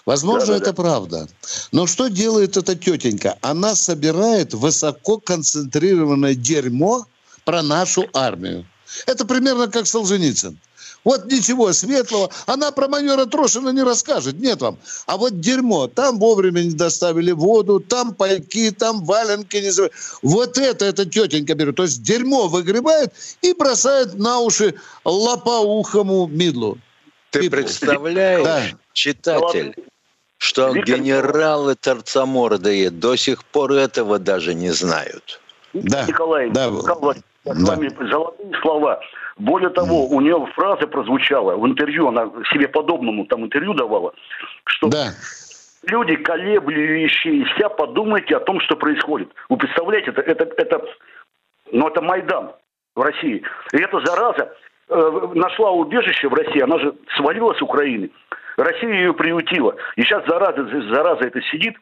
[0.04, 0.82] Возможно, да, да, это да.
[0.82, 1.28] правда.
[1.70, 3.38] Но что делает эта тетенька?
[3.40, 7.06] Она собирает высококонцентрированное дерьмо
[7.44, 8.66] про нашу армию.
[9.06, 10.58] Это примерно как Солженицын.
[11.04, 12.30] Вот ничего светлого.
[12.46, 14.38] Она про майора Трошина не расскажет.
[14.40, 14.78] Нет вам.
[15.06, 15.86] А вот дерьмо.
[15.86, 19.56] Там вовремя не доставили воду, там пайки, там валенки.
[19.56, 19.90] Не...
[20.22, 21.76] Вот это эта тетенька берет.
[21.76, 24.74] То есть дерьмо выгребает и бросает на уши
[25.04, 26.78] лопоухому Мидлу.
[27.30, 27.56] Ты Пипу.
[27.56, 28.62] представляешь, да.
[28.92, 29.74] читатель,
[30.38, 30.96] что Виктор...
[30.96, 35.40] генералы торцомордые до сих пор этого даже не знают.
[35.74, 36.04] Да.
[36.06, 36.66] Николай, да.
[36.68, 37.54] Николай, да.
[37.54, 39.00] с вами золотые слова.
[39.38, 44.12] Более того, у нее фраза прозвучала в интервью, она себе подобному там интервью давала,
[44.64, 45.10] что да.
[45.86, 49.28] люди, колеблющиеся, подумайте о том, что происходит.
[49.48, 50.84] Вы представляете, это, это, это,
[51.70, 52.50] ну, это Майдан
[52.96, 53.42] в России.
[53.72, 54.52] И эта зараза
[54.88, 58.10] э, нашла убежище в России, она же свалилась с Украины.
[58.56, 59.76] Россия ее приютила.
[59.94, 61.76] И сейчас зараза, зараза это сидит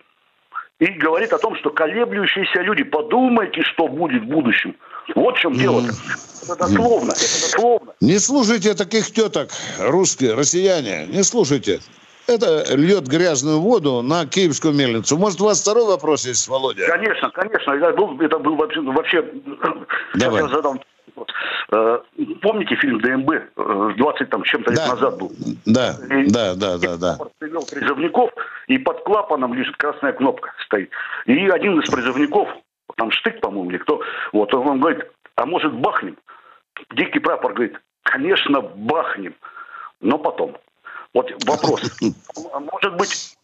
[0.79, 4.77] и говорит о том, что колеблющиеся люди, подумайте, что будет в будущем.
[5.15, 5.81] Вот в чем дело.
[5.81, 7.93] Это дословно, это дословно.
[8.01, 11.81] Не слушайте таких теток, русские, россияне, не слушайте.
[12.27, 15.17] Это льет грязную воду на киевскую мельницу.
[15.17, 16.89] Может, у вас второй вопрос есть, Володя?
[16.89, 17.71] Конечно, конечно.
[17.71, 18.81] Это был, это был вообще...
[18.81, 19.25] вообще
[20.15, 20.43] Давай.
[20.43, 20.81] Я задам
[21.73, 21.99] э,
[22.43, 24.83] Помните фильм ДМБ 20 там чем-то да.
[24.83, 25.33] лет назад был?
[25.65, 27.19] Да, и, да, да, да, да.
[27.39, 28.31] Привел призывников,
[28.69, 30.91] и под клапаном лежит красная кнопка стоит.
[31.27, 32.49] И один из призывников,
[32.97, 34.01] там Штык, по-моему, или кто,
[34.33, 35.05] вот он говорит,
[35.37, 36.17] а может бахнем?
[36.93, 39.35] Дикий прапор говорит, конечно, бахнем,
[40.01, 40.57] но потом.
[41.15, 41.99] Вот вопрос.
[42.53, 43.37] А может быть,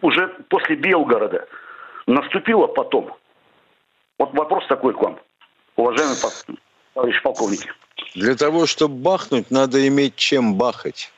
[0.00, 1.46] уже после Белгорода
[2.06, 3.16] наступило потом?
[4.18, 5.18] Вот вопрос такой к вам,
[5.76, 6.16] уважаемые
[6.94, 7.70] товарищи полковники.
[8.14, 11.12] Для того, чтобы бахнуть, надо иметь чем бахать.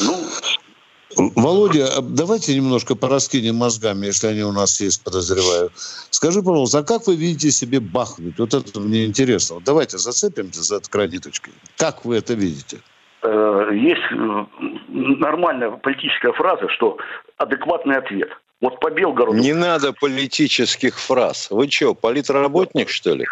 [0.00, 5.70] Ну, Володя, а давайте немножко пораскинем мозгами, если они у нас есть, подозреваю.
[6.10, 8.38] Скажи, пожалуйста, а как вы видите себе бахнуть?
[8.38, 9.56] Вот это мне интересно.
[9.56, 11.50] Вот давайте зацепимся за эту край ниточки.
[11.76, 12.80] Как вы это видите?
[13.22, 14.46] Э, есть э,
[14.88, 16.98] нормальная политическая фраза, что
[17.38, 18.30] адекватный ответ.
[18.60, 19.36] Вот по Белгороду...
[19.36, 21.48] Не надо политических фраз.
[21.50, 23.26] Вы что, политработник, что ли?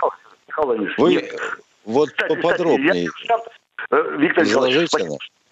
[0.47, 1.41] Михаил Вы нет.
[1.85, 3.09] вот кстати, поподробнее.
[3.09, 3.49] Кстати,
[3.91, 4.91] я, э, Виктор Николаевич,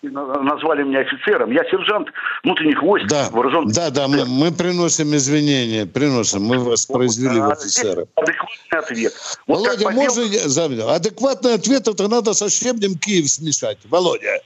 [0.03, 1.51] назвали меня офицером.
[1.53, 2.09] Я сержант
[2.43, 3.75] внутренних войск да, вооруженных.
[3.75, 6.43] Да, да, мы, мы приносим извинения, приносим.
[6.43, 8.07] Мы вас произвели в офицера.
[8.17, 9.13] Адекватный ответ.
[9.47, 10.95] Вот Володя, можно...
[10.95, 13.79] Адекватный ответ, это надо со щебнем Киев смешать.
[13.85, 14.41] Володя.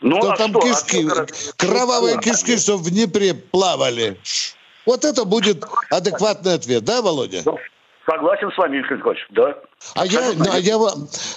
[0.00, 0.60] Ну, а там что?
[0.60, 1.26] кишки, а
[1.56, 2.22] кровавые что?
[2.22, 4.18] кишки, что в Днепре плавали.
[4.86, 7.42] Вот это будет адекватный ответ, да, Володя?
[7.44, 7.58] Ну,
[8.06, 9.58] согласен с вами, Виктор Николаевич, да.
[9.94, 10.78] А я, а я,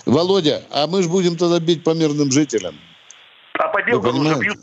[0.06, 2.76] Володя, а мы же будем тогда бить по мирным жителям.
[3.60, 4.58] А по Белгороду уже бьют.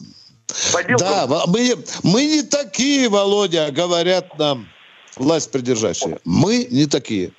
[0.73, 4.67] По Да, мы, мы не такие, Володя, говорят нам
[5.17, 6.19] власть придержащие.
[6.25, 7.33] Мы не такие.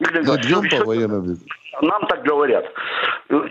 [0.00, 0.08] Мы
[0.38, 1.38] бьем по военным.
[1.80, 2.64] Нам так говорят.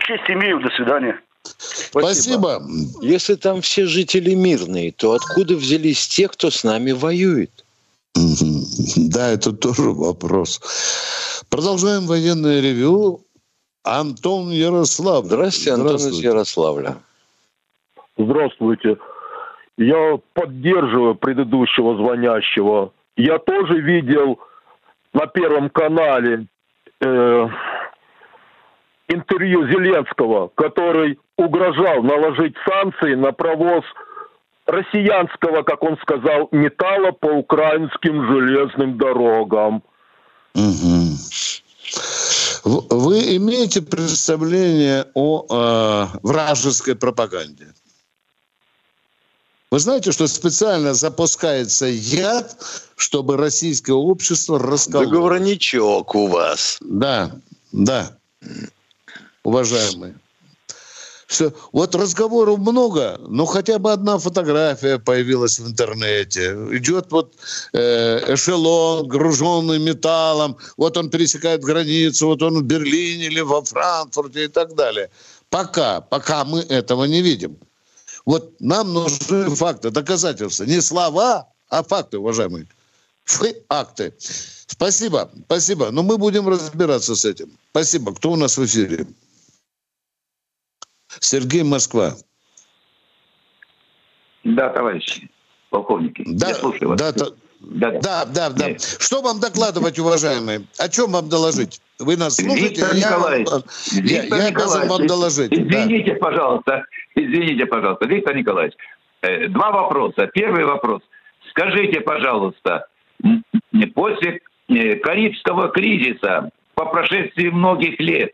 [0.00, 1.20] Честь имею, до свидания.
[1.44, 2.60] Спасибо.
[2.60, 2.62] Спасибо.
[3.02, 7.50] Если там все жители мирные, то откуда взялись те, кто с нами воюет?
[8.14, 10.60] Да, это тоже вопрос.
[11.48, 13.20] Продолжаем военное ревю.
[13.82, 15.24] Антон Ярослав.
[15.24, 16.18] Здравствуйте, Антон Здравствуйте.
[16.18, 16.96] из Ярославля.
[18.18, 18.98] Здравствуйте.
[19.78, 22.92] Я поддерживаю предыдущего звонящего.
[23.16, 24.38] Я тоже видел
[25.14, 26.46] на Первом канале
[27.00, 27.48] э,
[29.10, 33.84] интервью Зеленского, который угрожал наложить санкции на провоз
[34.66, 39.82] россиянского, как он сказал, металла по украинским железным дорогам.
[40.54, 41.16] Угу.
[42.64, 47.66] Вы имеете представление о э, вражеской пропаганде?
[49.72, 52.56] Вы знаете, что специально запускается яд,
[52.96, 55.08] чтобы российское общество раскололось?
[55.08, 56.78] Договорничок у вас.
[56.80, 57.30] Да,
[57.72, 58.10] да,
[59.44, 60.14] уважаемые.
[61.26, 66.56] Что, вот разговоров много, но хотя бы одна фотография появилась в интернете.
[66.72, 67.34] Идет вот
[67.72, 74.46] э, эшелон, груженный металлом, вот он пересекает границу, вот он в Берлине или во Франкфурте
[74.46, 75.08] и так далее.
[75.50, 77.56] Пока, пока мы этого не видим.
[78.26, 80.64] Вот нам нужны факты, доказательства.
[80.64, 82.66] Не слова, а факты, уважаемые.
[83.68, 84.12] Акты.
[84.66, 85.90] Спасибо, спасибо.
[85.92, 87.52] Но мы будем разбираться с этим.
[87.70, 88.12] Спасибо.
[88.14, 89.06] Кто у нас в эфире?
[91.18, 92.12] Сергей Москва.
[94.44, 95.28] Да, товарищи
[95.70, 96.24] полковники.
[96.26, 97.00] Да, Я слушаю вас.
[97.00, 97.12] Да,
[97.60, 98.78] да, да, да, да.
[98.78, 100.62] Что вам докладывать, уважаемые?
[100.78, 101.80] О чем вам доложить?
[101.98, 102.68] Вы нас слушаете?
[102.68, 103.48] Виктор я, Николаевич,
[103.92, 105.52] я, Виктор я обязан вам доложить.
[105.52, 106.18] Извините, да.
[106.18, 106.84] пожалуйста,
[107.14, 108.74] извините, пожалуйста, Виктор Николаевич.
[109.22, 110.26] Э, два вопроса.
[110.32, 111.02] Первый вопрос.
[111.50, 112.86] Скажите, пожалуйста,
[113.94, 118.32] после э, Карибского кризиса, по прошествии многих лет,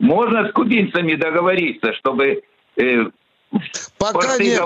[0.00, 2.42] можно с кубинцами договориться, чтобы
[2.76, 3.04] э,
[3.98, 4.62] Пока нет.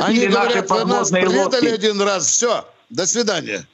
[0.00, 1.66] Они говорят, вы нас предали лодки.
[1.66, 3.66] один раз, все, до свидания.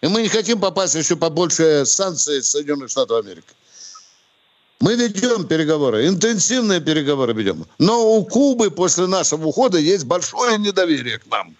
[0.00, 3.48] И мы не хотим попасть еще по больше санкций Соединенных Штатов Америки.
[4.80, 7.66] Мы ведем переговоры, интенсивные переговоры ведем.
[7.78, 11.56] Но у Кубы после нашего ухода есть большое недоверие к нам.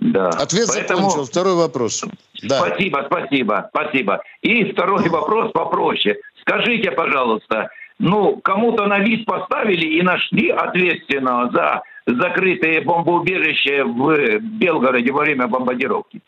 [0.00, 0.28] Да.
[0.28, 1.10] Ответ Поэтому...
[1.10, 1.24] закончил.
[1.26, 2.04] Второй вопрос.
[2.42, 2.60] Да.
[2.60, 4.22] Спасибо, спасибо, спасибо.
[4.42, 6.16] И второй вопрос попроще.
[6.40, 15.12] Скажите, пожалуйста, ну, кому-то на вид поставили и нашли ответственного за закрытые бомбоубежища в Белгороде
[15.12, 16.20] во время бомбардировки.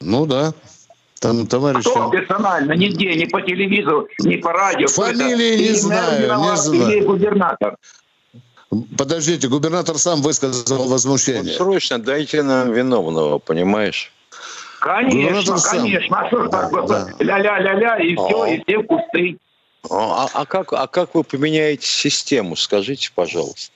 [0.00, 0.52] Ну да.
[1.20, 1.84] Там товарищ...
[1.84, 2.72] Кто персонально?
[2.72, 4.88] Нигде, ни по телевизору, ни по радио.
[4.88, 7.06] Фамилии не знаю, не знаю.
[7.06, 7.76] Губернатор.
[8.96, 11.42] Подождите, губернатор сам высказал возмущение.
[11.42, 14.12] Вот срочно дайте нам виновного, понимаешь?
[14.80, 16.20] Конечно, конечно.
[16.20, 17.08] А что ж так да.
[17.18, 19.38] ля-ля-ля-ля, и все, и все кусты.
[19.90, 23.72] А, а, как, а как вы поменяете систему, скажите, пожалуйста?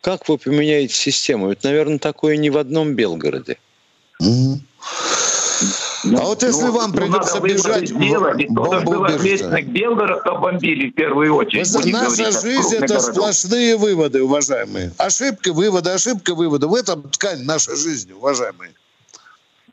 [0.00, 1.48] Как вы поменяете систему?
[1.48, 3.58] Ведь, наверное, такое не в одном Белгороде.
[4.20, 4.58] Mm-hmm.
[6.04, 9.68] Ну, а вот если ну, вам ну, придется бежать сделать, в кто-то был ответственный к
[9.68, 11.68] Белгороду, бомбили в первую очередь.
[11.70, 13.14] Вы, наша жизнь– это городов.
[13.14, 14.92] сплошные выводы, уважаемые.
[14.98, 16.66] Ошибка, выводы, ошибка, выводы.
[16.66, 18.72] В этом ткань нашей жизни, уважаемые.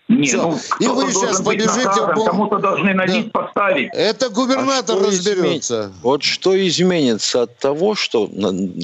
[0.08, 2.30] Не, ну, и вы сейчас побежите в бомб...
[2.30, 3.24] Кому-то должны на да.
[3.32, 3.90] поставить.
[3.94, 5.82] Это губернатор а разберется.
[5.82, 5.94] Измен...
[6.02, 8.28] Вот что изменится от того, что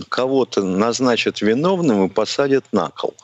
[0.07, 3.15] кого-то назначат виновным и посадят на кол?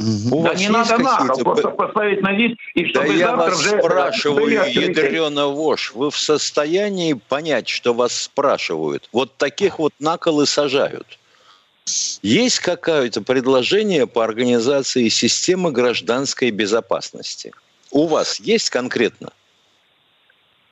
[0.00, 0.44] Угу.
[0.44, 3.58] да не надо на кол, просто поставить на вид, и чтобы да завтра я вас
[3.58, 3.78] уже...
[3.78, 9.08] спрашиваю, ядрена вошь, вы в состоянии понять, что вас спрашивают?
[9.12, 11.18] Вот таких вот на кол и сажают.
[12.22, 17.52] Есть какое-то предложение по организации системы гражданской безопасности?
[17.90, 19.30] У вас есть конкретно?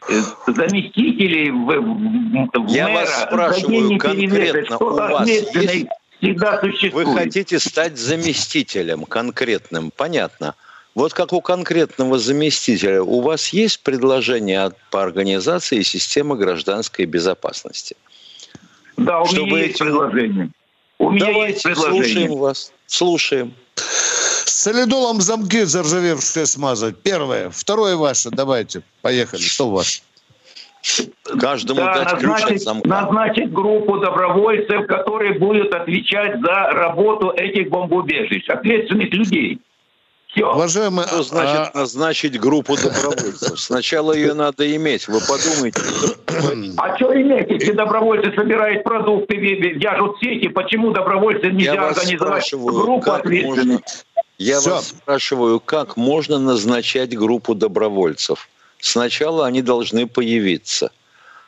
[0.09, 5.87] Э, заместителей в, в Я мэра, вас спрашиваю конкретно, у вас есть?
[6.21, 7.09] Всегда существует.
[7.09, 10.55] Вы хотите стать заместителем конкретным, понятно.
[10.95, 17.97] Вот как у конкретного заместителя, у вас есть предложение по организации системы гражданской безопасности?
[18.97, 19.87] Да, у Чтобы меня есть этим...
[19.87, 20.51] предложение.
[20.99, 22.05] У меня Давайте, есть предложение.
[22.05, 22.73] слушаем вас.
[22.87, 23.55] Слушаем.
[23.75, 26.97] С солидолом замки заржавевшие смазать.
[27.03, 27.51] Первое.
[27.51, 28.31] Второе ваше.
[28.31, 28.83] Давайте.
[29.03, 29.43] Поехали.
[29.43, 30.03] Что у вас?
[31.41, 32.89] Каждому да, дать ключ от замка.
[32.89, 38.49] Назначить группу добровольцев, которые будут отвечать за работу этих бомбоубежищ.
[38.49, 39.61] Ответственных людей.
[40.29, 40.53] Все.
[40.53, 41.79] Уважаемый, что значит а...
[41.79, 43.59] назначить группу добровольцев?
[43.59, 45.09] Сначала ее надо иметь.
[45.09, 45.81] Вы подумайте.
[46.77, 50.49] А что иметь, если добровольцы собирают продукты, вяжут сети?
[50.49, 53.81] Почему добровольцы нельзя Я организовать группу ответственных?
[54.39, 54.71] Я Все.
[54.71, 58.49] вас спрашиваю, как можно назначать группу добровольцев?
[58.87, 60.93] Сначала они должны появиться.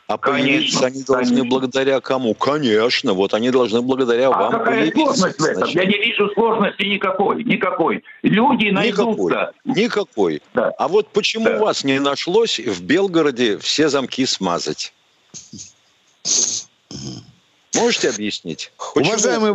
[0.08, 1.50] А Конечно, появиться они должны конечно.
[1.50, 2.34] благодаря кому?
[2.34, 5.68] Конечно, вот они должны благодаря а вам какая сложность в этом?
[5.68, 8.02] Я не вижу сложности никакой, никакой.
[8.22, 9.52] Люди найдутся.
[9.64, 10.42] Никакой, никакой.
[10.54, 10.70] Да.
[10.78, 11.58] А вот почему да.
[11.58, 14.92] вас не нашлось в Белгороде все замки смазать?
[17.76, 18.72] Можете объяснить?
[18.94, 19.52] Почему Уважаемый,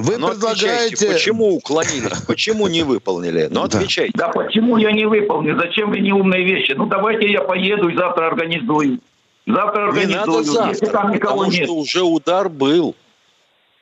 [0.00, 1.12] вы Но предлагаете...
[1.12, 2.20] Почему уклонились?
[2.26, 3.48] Почему не выполнили?
[3.50, 4.12] Ну, отвечайте.
[4.14, 5.58] Да почему я не выполнил?
[5.58, 6.72] Зачем вы неумные вещи?
[6.72, 9.00] Ну, давайте я поеду и завтра организую.
[9.46, 10.08] Завтра организую.
[10.08, 11.64] Не надо завтра, если там никого потому нет.
[11.64, 12.94] что уже удар был.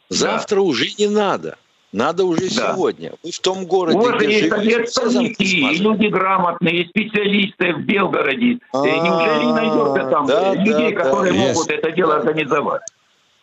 [0.09, 0.63] Завтра да.
[0.63, 1.57] уже не надо.
[1.93, 2.73] Надо уже да.
[2.73, 3.13] сегодня.
[3.23, 8.59] Вы в том городе, вот где есть и люди грамотные, и специалисты в Белгороде.
[8.73, 11.71] А-а-а, Неужели не найдется там да, людей, да, которые да, могут есть.
[11.71, 12.83] это дело организовать?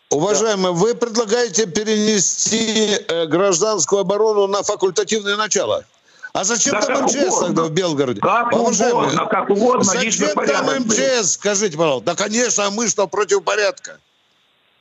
[0.10, 5.86] Уважаемые, вы предлагаете перенести э, гражданскую оборону на факультативное начало?
[6.34, 7.48] А зачем да там МЧС угодно.
[7.48, 8.22] тогда в Белгороде?
[8.22, 9.84] Как Уважаемые, угодно, как угодно.
[9.84, 12.08] Зачем там МЧС, скажите, пожалуйста?
[12.08, 14.00] Да, конечно, а мы что, против порядка?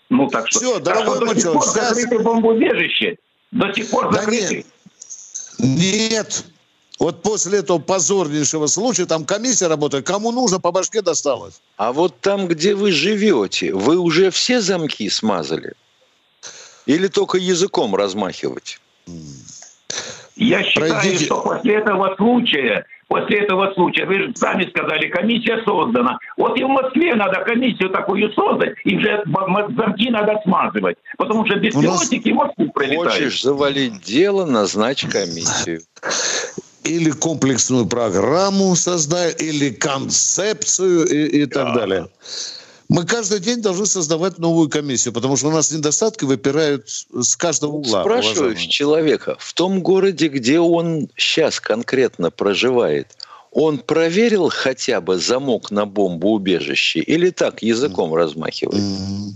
[0.09, 0.61] Ну, так что...
[0.61, 2.23] Все, дорогой так что, до сих пор сейчас...
[2.23, 3.17] бомбоубежище.
[3.51, 4.65] До сих пор да закрыты.
[5.59, 6.11] Нет.
[6.11, 6.45] нет.
[6.99, 11.61] Вот после этого позорнейшего случая там комиссия работает, кому нужно, по башке досталось.
[11.77, 15.75] А вот там, где вы живете, вы уже все замки смазали?
[16.87, 18.81] Или только языком размахивать?
[20.35, 21.25] Я считаю, Пройдите...
[21.25, 26.19] что после этого случая, после этого случая, вы же сами сказали, комиссия создана.
[26.37, 29.23] Вот и в Москве надо комиссию такую создать, и уже
[29.77, 30.97] замки надо смазывать.
[31.17, 32.37] Потому что беспилотники нас...
[32.37, 33.13] в Москву прилетают.
[33.13, 35.81] Хочешь завалить дело, назначь комиссию
[36.85, 41.75] или комплексную программу создай, или концепцию и, и так да.
[41.75, 42.09] далее.
[42.89, 47.73] Мы каждый день должны создавать новую комиссию, потому что у нас недостатки выпирают с каждого
[47.73, 48.01] угла.
[48.01, 53.15] Спрашиваешь человека, в том городе, где он сейчас конкретно проживает,
[53.51, 58.17] он проверил хотя бы замок на бомбоубежище или так языком mm.
[58.17, 58.83] размахивает?
[58.83, 59.33] Mm.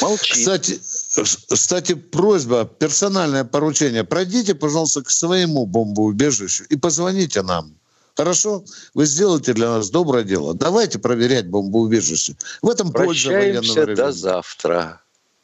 [0.00, 0.36] Молчит.
[0.36, 0.80] Кстати,
[1.22, 4.04] кстати, просьба, персональное поручение.
[4.04, 7.74] Пройдите, пожалуйста, к своему бомбоубежищу и позвоните нам.
[8.16, 8.64] Хорошо?
[8.94, 10.54] Вы сделаете для нас доброе дело.
[10.54, 12.36] Давайте проверять бомбоубежище.
[12.60, 13.94] В этом польза военного времени.
[13.94, 15.00] до завтра.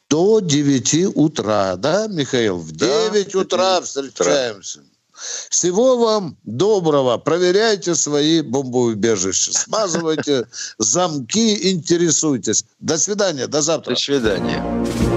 [0.09, 2.57] До 9 утра, да, Михаил?
[2.57, 4.79] В 9 да, утра встречаемся.
[4.79, 4.91] Утра.
[5.49, 7.17] Всего вам доброго.
[7.17, 9.51] Проверяйте свои бомбоубежища.
[9.51, 10.47] Смазывайте
[10.77, 12.65] замки, интересуйтесь.
[12.79, 13.95] До свидания, до завтра.
[13.95, 15.16] До свидания.